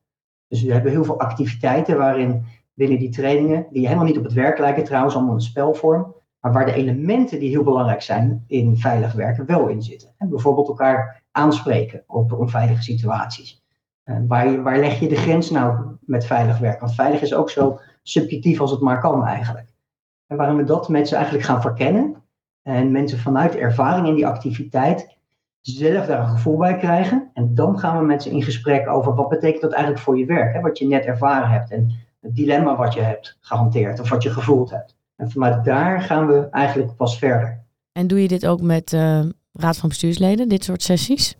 Dus 0.54 0.62
we 0.62 0.72
hebben 0.72 0.90
heel 0.90 1.04
veel 1.04 1.20
activiteiten 1.20 1.98
waarin 1.98 2.44
binnen 2.74 2.98
die 2.98 3.08
trainingen, 3.08 3.66
die 3.70 3.86
helemaal 3.86 4.06
niet 4.06 4.18
op 4.18 4.24
het 4.24 4.32
werk 4.32 4.58
lijken, 4.58 4.84
trouwens 4.84 5.14
allemaal 5.14 5.34
een 5.34 5.40
spelvorm, 5.40 6.14
maar 6.40 6.52
waar 6.52 6.66
de 6.66 6.72
elementen 6.72 7.38
die 7.38 7.48
heel 7.48 7.62
belangrijk 7.62 8.02
zijn 8.02 8.44
in 8.46 8.76
veilig 8.76 9.12
werken 9.12 9.46
wel 9.46 9.68
in 9.68 9.82
zitten. 9.82 10.14
En 10.18 10.28
bijvoorbeeld 10.28 10.68
elkaar 10.68 11.22
aanspreken 11.30 12.02
op 12.06 12.32
onveilige 12.32 12.82
situaties. 12.82 13.62
Uh, 14.04 14.16
waar, 14.28 14.62
waar 14.62 14.78
leg 14.78 15.00
je 15.00 15.08
de 15.08 15.16
grens 15.16 15.50
nou 15.50 15.96
met 16.00 16.26
veilig 16.26 16.58
werken? 16.58 16.80
Want 16.80 16.94
veilig 16.94 17.22
is 17.22 17.34
ook 17.34 17.50
zo 17.50 17.80
subjectief 18.02 18.60
als 18.60 18.70
het 18.70 18.80
maar 18.80 19.00
kan 19.00 19.24
eigenlijk. 19.24 19.68
En 20.26 20.36
waarom 20.36 20.56
we 20.56 20.64
dat 20.64 20.88
met 20.88 21.08
ze 21.08 21.14
eigenlijk 21.14 21.44
gaan 21.44 21.60
verkennen 21.60 22.22
en 22.62 22.92
mensen 22.92 23.18
vanuit 23.18 23.56
ervaring 23.56 24.06
in 24.06 24.14
die 24.14 24.26
activiteit 24.26 25.16
zelf 25.72 26.06
daar 26.06 26.20
een 26.20 26.28
gevoel 26.28 26.56
bij 26.56 26.76
krijgen. 26.76 27.30
En 27.34 27.54
dan 27.54 27.78
gaan 27.78 27.98
we 27.98 28.04
met 28.04 28.22
ze 28.22 28.30
in 28.30 28.42
gesprek 28.42 28.88
over 28.88 29.14
wat 29.14 29.28
betekent 29.28 29.62
dat 29.62 29.72
eigenlijk 29.72 30.02
voor 30.02 30.18
je 30.18 30.26
werk, 30.26 30.54
hè? 30.54 30.60
wat 30.60 30.78
je 30.78 30.86
net 30.86 31.04
ervaren 31.04 31.48
hebt 31.48 31.70
en 31.70 31.92
het 32.20 32.36
dilemma 32.36 32.76
wat 32.76 32.94
je 32.94 33.00
hebt 33.00 33.38
gehanteerd 33.40 34.00
of 34.00 34.08
wat 34.08 34.22
je 34.22 34.30
gevoeld 34.30 34.70
hebt. 34.70 34.96
En 35.16 35.30
vanuit 35.30 35.64
daar 35.64 36.00
gaan 36.00 36.26
we 36.26 36.48
eigenlijk 36.50 36.96
pas 36.96 37.18
verder. 37.18 37.62
En 37.92 38.06
doe 38.06 38.22
je 38.22 38.28
dit 38.28 38.46
ook 38.46 38.60
met 38.60 38.92
uh, 38.92 39.20
raad 39.52 39.76
van 39.76 39.88
bestuursleden, 39.88 40.48
dit 40.48 40.64
soort 40.64 40.82
sessies? 40.82 41.36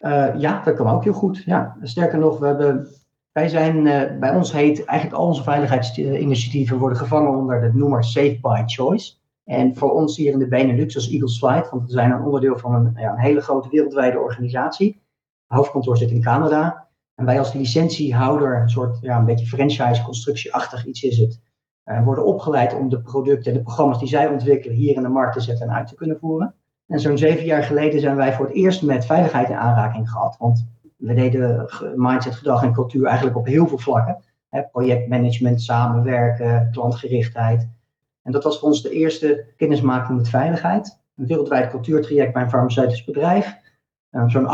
Uh, 0.00 0.28
ja, 0.38 0.62
dat 0.64 0.74
kan 0.74 0.86
ook 0.86 1.04
heel 1.04 1.12
goed. 1.12 1.42
Ja. 1.42 1.76
Sterker 1.82 2.18
nog, 2.18 2.38
we 2.38 2.46
hebben, 2.46 2.88
wij 3.32 3.48
zijn, 3.48 3.86
uh, 3.86 4.18
bij 4.20 4.34
ons 4.34 4.52
heet 4.52 4.84
eigenlijk 4.84 5.20
al 5.20 5.26
onze 5.26 5.42
veiligheidsinitiatieven 5.42 6.78
worden 6.78 6.98
gevangen 6.98 7.38
onder 7.38 7.60
de 7.60 7.78
noemer 7.78 8.04
Safe 8.04 8.38
by 8.40 8.62
Choice. 8.66 9.12
En 9.44 9.76
voor 9.76 9.92
ons 9.92 10.16
hier 10.16 10.32
in 10.32 10.38
de 10.38 10.48
Benelux 10.48 10.94
als 10.94 11.10
Eagles 11.10 11.38
Flight, 11.38 11.70
want 11.70 11.84
we 11.86 11.92
zijn 11.92 12.10
een 12.10 12.22
onderdeel 12.22 12.58
van 12.58 12.74
een, 12.74 12.92
ja, 12.96 13.12
een 13.12 13.18
hele 13.18 13.40
grote 13.40 13.68
wereldwijde 13.68 14.18
organisatie. 14.18 15.02
Hoofdkantoor 15.46 15.96
zit 15.96 16.10
in 16.10 16.22
Canada. 16.22 16.88
En 17.14 17.24
wij 17.24 17.38
als 17.38 17.52
licentiehouder, 17.52 18.60
een 18.60 18.70
soort 18.70 18.98
ja, 19.00 19.18
een 19.18 19.24
beetje 19.24 19.46
franchise-constructieachtig 19.46 20.86
iets 20.86 21.02
is 21.02 21.18
het, 21.18 21.40
uh, 21.84 22.04
worden 22.04 22.24
opgeleid 22.24 22.74
om 22.74 22.88
de 22.88 23.00
producten 23.00 23.52
en 23.52 23.58
de 23.58 23.64
programma's 23.64 23.98
die 23.98 24.08
zij 24.08 24.28
ontwikkelen 24.28 24.76
hier 24.76 24.96
in 24.96 25.02
de 25.02 25.08
markt 25.08 25.32
te 25.32 25.40
zetten 25.40 25.68
en 25.68 25.74
uit 25.74 25.86
te 25.86 25.94
kunnen 25.94 26.18
voeren. 26.18 26.54
En 26.86 27.00
zo'n 27.00 27.18
zeven 27.18 27.44
jaar 27.44 27.62
geleden 27.62 28.00
zijn 28.00 28.16
wij 28.16 28.32
voor 28.32 28.46
het 28.46 28.54
eerst 28.54 28.82
met 28.82 29.06
veiligheid 29.06 29.48
in 29.48 29.56
aanraking 29.56 30.10
gehad. 30.10 30.36
Want 30.38 30.66
we 30.96 31.14
deden 31.14 31.68
mindset, 31.94 32.34
gedrag 32.34 32.62
en 32.62 32.72
cultuur 32.72 33.06
eigenlijk 33.06 33.36
op 33.36 33.46
heel 33.46 33.66
veel 33.66 33.78
vlakken. 33.78 34.22
Hè, 34.48 34.62
projectmanagement, 34.62 35.62
samenwerken, 35.62 36.68
klantgerichtheid. 36.70 37.68
En 38.24 38.32
dat 38.32 38.44
was 38.44 38.58
voor 38.58 38.68
ons 38.68 38.82
de 38.82 38.90
eerste 38.90 39.44
kennismaking 39.56 40.18
met 40.18 40.28
veiligheid. 40.28 41.00
Een 41.16 41.26
wereldwijd 41.26 41.70
cultuurtraject 41.70 42.32
bij 42.32 42.42
een 42.42 42.50
farmaceutisch 42.50 43.04
bedrijf. 43.04 43.56
Uh, 44.10 44.28
Zo'n 44.28 44.48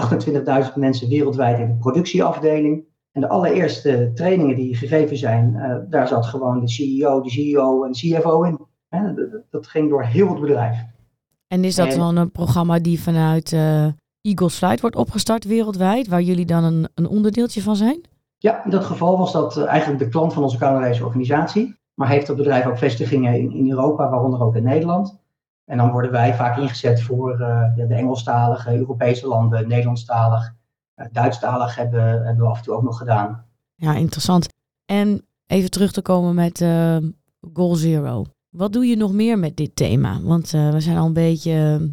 28.000 0.65 0.75
mensen 0.75 1.09
wereldwijd 1.09 1.59
in 1.59 1.67
de 1.67 1.77
productieafdeling. 1.77 2.85
En 3.13 3.21
de 3.21 3.29
allereerste 3.29 4.11
trainingen 4.15 4.57
die 4.57 4.77
gegeven 4.77 5.17
zijn, 5.17 5.55
uh, 5.55 5.77
daar 5.89 6.09
zat 6.09 6.27
gewoon 6.27 6.61
de 6.61 6.69
CEO, 6.69 7.21
de 7.21 7.31
CEO 7.31 7.85
en 7.85 7.93
de 7.93 7.99
CFO 7.99 8.43
in. 8.43 8.59
Dat, 9.51 9.67
ging 9.67 9.89
door 9.89 10.05
heel 10.05 10.29
het 10.29 10.41
bedrijf. 10.41 10.79
En 11.47 11.65
is 11.65 11.75
dat 11.75 11.93
en, 11.93 11.99
dan 11.99 12.17
een 12.17 12.31
programma 12.31 12.79
die 12.79 13.01
vanuit 13.01 13.53
uh, 13.53 13.87
Eagles 14.21 14.55
Flight 14.55 14.81
wordt 14.81 14.97
opgestart 14.97 15.45
wereldwijd, 15.45 16.09
waar 16.09 16.23
jullie 16.23 16.47
dan 16.47 16.65
een, 16.65 16.89
een 16.95 17.07
onderdeeltje 17.07 17.63
van 17.63 17.77
zijn? 17.77 18.01
Ja, 18.39 18.65
in 18.65 18.71
dat 18.71 18.85
geval 18.85 19.19
was 19.19 19.33
dat 19.33 19.65
eigenlijk 19.65 19.99
de 19.99 20.09
klant 20.09 20.33
van 20.33 20.43
onze 20.43 20.59
Canadese 20.59 21.05
organisatie. 21.05 21.80
Maar 22.01 22.09
heeft 22.09 22.27
het 22.27 22.37
bedrijf 22.37 22.67
ook 22.67 22.79
vestigingen 22.79 23.39
in, 23.39 23.53
in 23.53 23.71
Europa, 23.71 24.11
waaronder 24.11 24.43
ook 24.43 24.57
in 24.57 24.63
Nederland. 24.63 25.19
En 25.65 25.77
dan 25.77 25.91
worden 25.91 26.11
wij 26.11 26.35
vaak 26.35 26.57
ingezet 26.57 27.03
voor 27.03 27.41
uh, 27.41 27.75
de 27.77 27.95
Engelstalige, 27.95 28.77
Europese 28.77 29.27
landen, 29.27 29.69
Nederlandstalig, 29.69 30.55
uh, 30.97 31.07
Duitsstalig 31.13 31.75
hebben, 31.75 32.03
hebben 32.03 32.45
we 32.45 32.51
af 32.51 32.59
en 32.59 32.65
toe 32.65 32.75
ook 32.75 32.83
nog 32.83 32.99
gedaan. 32.99 33.45
Ja, 33.75 33.95
interessant. 33.95 34.49
En 34.85 35.27
even 35.47 35.71
terug 35.71 35.93
te 35.93 36.03
komen 36.03 36.35
met 36.35 36.61
uh, 36.61 36.97
Goal 37.53 37.75
Zero. 37.75 38.25
Wat 38.49 38.73
doe 38.73 38.87
je 38.87 38.97
nog 38.97 39.13
meer 39.13 39.39
met 39.39 39.57
dit 39.57 39.77
thema? 39.77 40.21
Want 40.23 40.51
we 40.51 40.81
zijn 40.81 40.99
al 40.99 41.07
een 41.07 41.13
beetje 41.13 41.89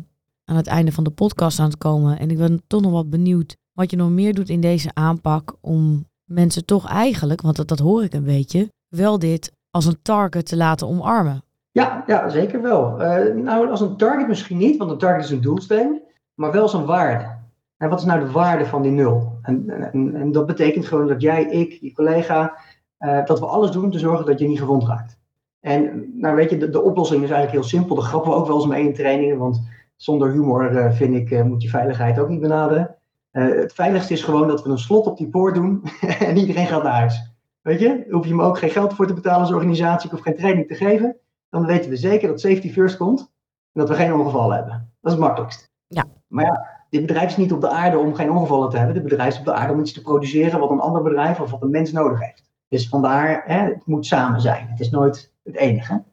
aan 0.46 0.56
het 0.56 0.67
einde 0.67 0.91
van 0.91 1.04
de 1.04 1.12
podcast 1.12 1.60
aan 1.60 1.70
het 1.70 1.78
komen. 1.78 2.20
En 2.20 2.32
ik 2.32 2.38
ben 2.38 2.62
toch 2.67 2.82
nog 2.82 2.91
wat 2.91 3.10
benieuwd 3.10 3.58
wat 3.74 3.91
je 3.91 3.98
nog 3.98 4.10
meer 4.10 4.34
doet 4.34 4.50
in 4.50 4.62
deze 4.62 4.89
aanpak 4.93 5.56
om 5.62 6.06
mensen 6.24 6.65
toch 6.65 6.88
eigenlijk, 6.88 7.41
want 7.41 7.56
dat, 7.56 7.67
dat 7.67 7.80
hoor 7.80 8.04
ik 8.04 8.13
een 8.13 8.24
beetje, 8.24 8.72
wel 8.88 9.20
dit 9.20 9.56
als 9.78 9.86
een 9.86 10.02
target 10.02 10.46
te 10.46 10.58
laten 10.58 10.88
omarmen. 10.88 11.44
Ja, 11.72 12.04
ja 12.08 12.30
zeker 12.30 12.62
wel. 12.62 13.02
Uh, 13.02 13.36
nou, 13.36 13.70
als 13.70 13.82
een 13.82 13.98
target 13.98 14.28
misschien 14.28 14.58
niet, 14.58 14.78
want 14.78 14.92
een 14.92 14.98
target 14.98 15.24
is 15.24 15.30
een 15.30 15.42
doelstelling, 15.42 16.02
maar 16.34 16.52
wel 16.52 16.74
een 16.74 16.86
waarde. 16.86 17.36
En 17.78 17.90
wat 17.90 18.00
is 18.00 18.06
nou 18.06 18.20
de 18.20 18.32
waarde 18.32 18.66
van 18.66 18.82
die 18.82 18.92
nul? 18.92 19.40
En, 19.42 19.70
en, 19.94 20.32
dat 20.32 20.46
betekent 20.46 20.86
gewoon 20.86 21.08
dat 21.08 21.22
jij, 21.22 21.44
ik, 21.44 21.72
je 21.82 21.94
collega, 21.94 22.58
uh, 23.00 23.26
dat 23.26 23.40
we 23.40 23.46
alles 23.46 23.72
doen 23.72 23.84
om 23.84 23.92
te 23.92 24.00
zorgen 24.00 24.26
dat 24.26 24.40
je 24.40 24.48
niet 24.48 24.60
gewond 24.60 24.84
raakt. 24.84 25.18
En 25.60 26.12
nou 26.13 26.36
weet 26.36 26.50
je, 26.50 26.58
de, 26.58 26.70
de 26.70 26.82
oplossing 26.82 27.24
is 27.24 27.30
eigenlijk 27.30 27.60
heel 27.60 27.70
simpel. 27.70 27.96
Dat 27.96 28.06
grappen 28.06 28.32
we 28.32 28.38
ook 28.38 28.48
wel 28.48 28.56
eens 28.56 28.68
mee 28.68 28.84
in 28.84 28.94
trainingen, 28.94 29.38
want 29.38 29.62
zonder 29.96 30.32
humor 30.32 30.72
uh, 30.72 30.92
vind 30.92 31.16
ik, 31.16 31.44
moet 31.44 31.62
je 31.62 31.70
veiligheid 31.70 32.20
ook 32.20 32.30
niet 32.30 32.42
benaderen. 32.42 32.96
het 33.32 33.74
veiligste 33.74 34.13
is 34.13 34.24
gewoon 34.24 34.48
dat 34.48 34.63
we 34.63 34.70
een 34.70 34.78
slot 34.78 35.08
op 35.08 35.18
die 35.18 35.30
poort 35.30 35.56
doen 35.56 35.84
en 36.28 36.38
iedereen 36.38 36.68
gaat 36.68 36.84
naar 36.84 36.94
huis. 36.94 37.37
Weet 37.68 37.80
je, 37.80 38.06
hoef 38.10 38.26
je 38.28 38.36
me 38.36 38.44
ook 38.44 38.58
geen 38.58 38.70
geld 38.70 38.94
voor 38.94 39.08
te 39.08 39.14
betalen 39.14 39.40
als 39.40 39.52
organisatie 39.52 40.12
of 40.12 40.20
geen 40.20 40.36
training 40.36 40.68
te 40.68 40.76
geven. 40.76 41.18
Dan 41.50 41.66
weten 41.66 41.90
we 41.90 41.96
zeker 41.96 42.28
dat 42.28 42.40
safety 42.40 42.72
first 42.72 42.98
komt 42.98 43.20
en 43.20 43.82
dat 43.82 43.90
we 43.90 43.96
geen 43.96 44.14
ongeval 44.14 44.52
hebben. 44.52 44.72
Dat 44.72 45.12
is 45.12 45.12
het 45.12 45.20
makkelijkst. 45.20 45.72
Ja. 45.88 46.06
Maar 46.28 46.46
ja, 46.46 46.86
dit 46.90 47.02
bedrijf 47.02 47.30
is 47.30 47.38
niet 47.38 47.52
op 47.52 47.62
de 47.62 47.70
aarde 47.70 47.98
om 47.98 48.14
geen 48.14 48.32
ongevallen 48.32 48.70
te 48.70 48.78
hebben. 48.78 48.96
Dit 48.96 49.04
bedrijf 49.04 49.34
is 49.34 49.40
op 49.40 49.46
de 49.46 49.54
aarde 49.54 49.74
om 49.74 49.80
iets 49.80 49.94
te 49.94 50.02
produceren 50.02 50.60
wat 50.60 50.70
een 50.70 50.80
ander 50.80 51.02
bedrijf 51.02 51.40
of 51.40 51.52
wat 51.52 51.62
een 51.62 51.70
mens 51.70 51.92
nodig 51.92 52.20
heeft. 52.20 52.52
Dus 52.68 52.90
vandaar, 52.90 53.44
hè, 53.46 53.60
het 53.60 53.86
moet 53.86 54.06
samen 54.06 54.42
zijn. 54.42 54.68
Het 54.70 54.80
is 54.80 54.90
nooit 54.90 55.34
het 55.44 55.56
enige. 55.56 56.04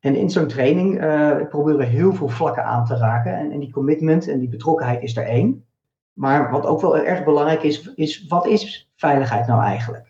En 0.00 0.16
in 0.16 0.30
zo'n 0.30 0.46
training 0.46 1.02
uh, 1.02 1.48
proberen 1.48 1.78
we 1.78 1.84
heel 1.84 2.12
veel 2.12 2.28
vlakken 2.28 2.64
aan 2.64 2.84
te 2.84 2.96
raken. 2.96 3.34
En, 3.34 3.50
en, 3.52 3.58
die 3.58 3.72
commitment 3.72 4.28
en 4.28 4.38
die 4.38 4.48
betrokkenheid 4.48 5.02
is 5.02 5.16
er 5.16 5.26
één. 5.26 5.66
Maar 6.12 6.50
wat 6.50 6.66
ook 6.66 6.80
wel 6.80 6.98
erg 6.98 7.24
belangrijk 7.24 7.62
is, 7.62 7.92
is 7.94 8.26
wat 8.26 8.46
is 8.46 8.90
veiligheid 8.96 9.46
nou 9.46 9.62
eigenlijk? 9.62 10.07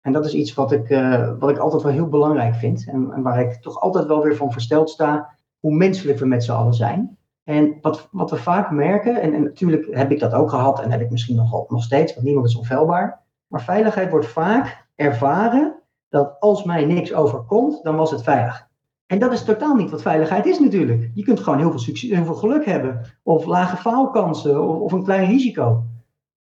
En 0.00 0.12
dat 0.12 0.24
is 0.24 0.34
iets 0.34 0.54
wat 0.54 0.72
ik, 0.72 0.90
uh, 0.90 1.32
wat 1.38 1.50
ik 1.50 1.58
altijd 1.58 1.82
wel 1.82 1.92
heel 1.92 2.08
belangrijk 2.08 2.54
vind. 2.54 2.88
En, 2.88 3.12
en, 3.12 3.22
waar 3.22 3.40
ik 3.40 3.52
toch 3.52 3.80
altijd 3.80 4.06
wel 4.06 4.22
weer 4.22 4.36
van 4.36 4.52
versteld 4.52 4.90
sta, 4.90 5.34
hoe 5.58 5.74
menselijk 5.74 6.18
we 6.18 6.26
met 6.26 6.44
z'n 6.44 6.52
allen 6.52 6.74
zijn. 6.74 7.18
En 7.44 7.78
wat, 7.80 8.08
wat 8.10 8.30
we 8.30 8.36
vaak 8.36 8.70
merken, 8.70 9.20
en, 9.20 9.34
en, 9.34 9.42
natuurlijk 9.42 9.94
heb 9.96 10.10
ik 10.10 10.20
dat 10.20 10.32
ook 10.32 10.50
gehad 10.50 10.80
en 10.80 10.90
heb 10.90 11.00
ik 11.00 11.10
misschien 11.10 11.36
nog, 11.36 11.68
nog 11.68 11.82
steeds, 11.82 12.14
want 12.14 12.26
niemand 12.26 12.46
is 12.46 12.56
onfeilbaar. 12.56 13.20
Maar 13.46 13.62
veiligheid 13.62 14.10
wordt 14.10 14.26
vaak 14.26 14.86
ervaren 14.94 15.74
dat 16.08 16.36
als 16.40 16.64
mij 16.64 16.84
niks 16.84 17.14
overkomt, 17.14 17.82
dan 17.82 17.96
was 17.96 18.10
het 18.10 18.22
veilig. 18.22 18.68
En 19.06 19.18
dat 19.18 19.32
is 19.32 19.44
totaal 19.44 19.74
niet 19.74 19.90
wat 19.90 20.02
veiligheid 20.02 20.46
is 20.46 20.58
natuurlijk. 20.58 21.10
Je 21.14 21.22
kunt 21.22 21.40
gewoon 21.40 21.58
heel 21.58 21.70
veel, 21.70 21.78
succes, 21.78 22.10
heel 22.10 22.24
veel 22.24 22.34
geluk 22.34 22.64
hebben, 22.64 23.00
of 23.22 23.44
lage 23.44 23.76
faalkansen, 23.76 24.68
of, 24.68 24.76
of 24.76 24.92
een 24.92 25.04
klein 25.04 25.28
risico. 25.30 25.84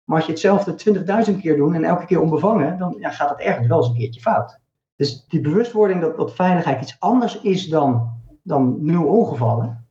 Maar 0.04 0.16
als 0.16 0.26
je 0.26 0.32
hetzelfde 0.32 0.74
20.000 1.32 1.40
keer 1.40 1.56
doet 1.56 1.74
en 1.74 1.84
elke 1.84 2.06
keer 2.06 2.20
onbevangen, 2.20 2.78
dan 2.78 2.96
ja, 2.98 3.10
gaat 3.10 3.30
het 3.30 3.40
ergens 3.40 3.66
wel 3.66 3.78
eens 3.78 3.88
een 3.88 3.94
keertje 3.94 4.20
fout. 4.20 4.58
Dus 4.96 5.26
die 5.28 5.40
bewustwording 5.40 6.00
dat, 6.00 6.16
dat 6.16 6.34
veiligheid 6.34 6.82
iets 6.82 6.96
anders 6.98 7.40
is 7.40 7.68
dan, 7.68 8.12
dan 8.42 8.76
nul 8.80 9.04
ongevallen, 9.06 9.86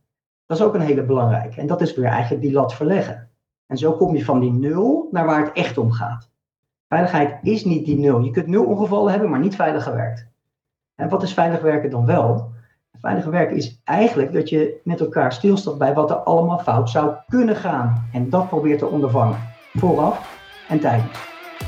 dat 0.46 0.58
is 0.58 0.64
ook 0.64 0.74
een 0.74 0.80
hele 0.80 1.04
belangrijke. 1.04 1.60
En 1.60 1.66
dat 1.66 1.80
is 1.80 1.94
weer 1.94 2.08
eigenlijk 2.08 2.42
die 2.42 2.52
lat 2.52 2.74
verleggen. 2.74 3.28
En 3.66 3.78
zo 3.78 3.92
kom 3.92 4.16
je 4.16 4.24
van 4.24 4.40
die 4.40 4.52
nul 4.52 5.08
naar 5.10 5.26
waar 5.26 5.44
het 5.44 5.52
echt 5.52 5.78
om 5.78 5.92
gaat. 5.92 6.30
Veiligheid 6.88 7.38
is 7.42 7.64
niet 7.64 7.84
die 7.84 7.98
nul. 7.98 8.20
Je 8.20 8.30
kunt 8.30 8.46
nul 8.46 8.64
ongevallen 8.64 9.10
hebben, 9.10 9.30
maar 9.30 9.40
niet 9.40 9.56
veilig 9.56 9.82
gewerkt. 9.82 10.26
En 10.94 11.08
wat 11.08 11.22
is 11.22 11.34
veilig 11.34 11.60
werken 11.60 11.90
dan 11.90 12.06
wel? 12.06 12.52
Veilig 13.00 13.24
werken 13.24 13.56
is 13.56 13.80
eigenlijk 13.84 14.32
dat 14.32 14.48
je 14.48 14.80
met 14.84 15.00
elkaar 15.00 15.32
stilstaat 15.32 15.78
bij 15.78 15.94
wat 15.94 16.10
er 16.10 16.16
allemaal 16.16 16.58
fout 16.58 16.90
zou 16.90 17.14
kunnen 17.28 17.56
gaan. 17.56 18.08
En 18.12 18.30
dat 18.30 18.48
probeert 18.48 18.78
te 18.78 18.86
ondervangen. 18.86 19.53
Vooraf 19.78 20.38
en 20.68 20.80
tijdens. 20.80 21.18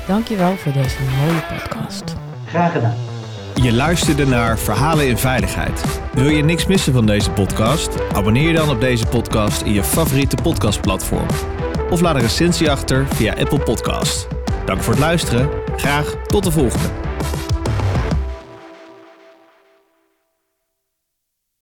Dankjewel 0.07 0.55
voor 0.55 0.71
deze 0.71 0.97
mooie 1.19 1.41
podcast. 1.41 2.15
Graag 2.45 2.71
gedaan. 2.71 2.95
Je 3.61 3.73
luisterde 3.73 4.25
naar 4.27 4.57
Verhalen 4.57 5.07
in 5.07 5.17
Veiligheid. 5.17 5.99
Wil 6.13 6.29
je 6.29 6.43
niks 6.43 6.65
missen 6.65 6.93
van 6.93 7.05
deze 7.05 7.31
podcast? 7.31 8.11
Abonneer 8.13 8.47
je 8.47 8.53
dan 8.53 8.69
op 8.69 8.81
deze 8.81 9.05
podcast 9.07 9.61
in 9.61 9.73
je 9.73 9.83
favoriete 9.83 10.35
podcastplatform. 10.43 11.27
Of 11.89 12.01
laat 12.01 12.15
een 12.15 12.21
recensie 12.21 12.71
achter 12.71 13.07
via 13.07 13.33
Apple 13.33 13.59
Podcast. 13.59 14.27
Dank 14.65 14.81
voor 14.81 14.93
het 14.93 15.01
luisteren. 15.01 15.49
Graag 15.75 16.15
tot 16.27 16.43
de 16.43 16.51
volgende. 16.51 17.06